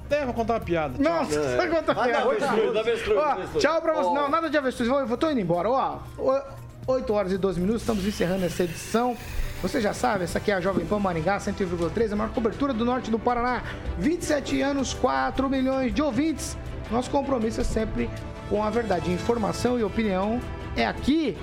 [0.10, 0.94] É, vou contar uma piada.
[1.02, 1.14] Tchau.
[1.14, 2.18] Nossa, você conta piada.
[2.20, 3.64] avestruz, avestruz, avestruz.
[3.64, 4.08] Tchau pra você.
[4.10, 4.14] Ó.
[4.14, 4.90] Não, nada de avestruz.
[4.90, 5.70] Eu, eu tô indo embora.
[5.70, 6.00] Ó,
[6.86, 9.18] 8 horas e 12 minutos, estamos encerrando essa edição.
[9.64, 12.84] Você já sabe, essa aqui é a Jovem Pan Maringá 101,3, a maior cobertura do
[12.84, 13.64] norte do Paraná.
[13.98, 16.58] 27 anos, 4 milhões de ouvintes.
[16.92, 18.10] Nosso compromisso é sempre
[18.50, 19.10] com a verdade.
[19.10, 20.42] Informação e opinião
[20.76, 21.38] é aqui.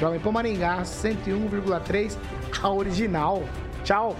[0.00, 2.16] Jovem Pan Maringá 101,3,
[2.60, 3.44] a original.
[3.84, 4.16] Tchau.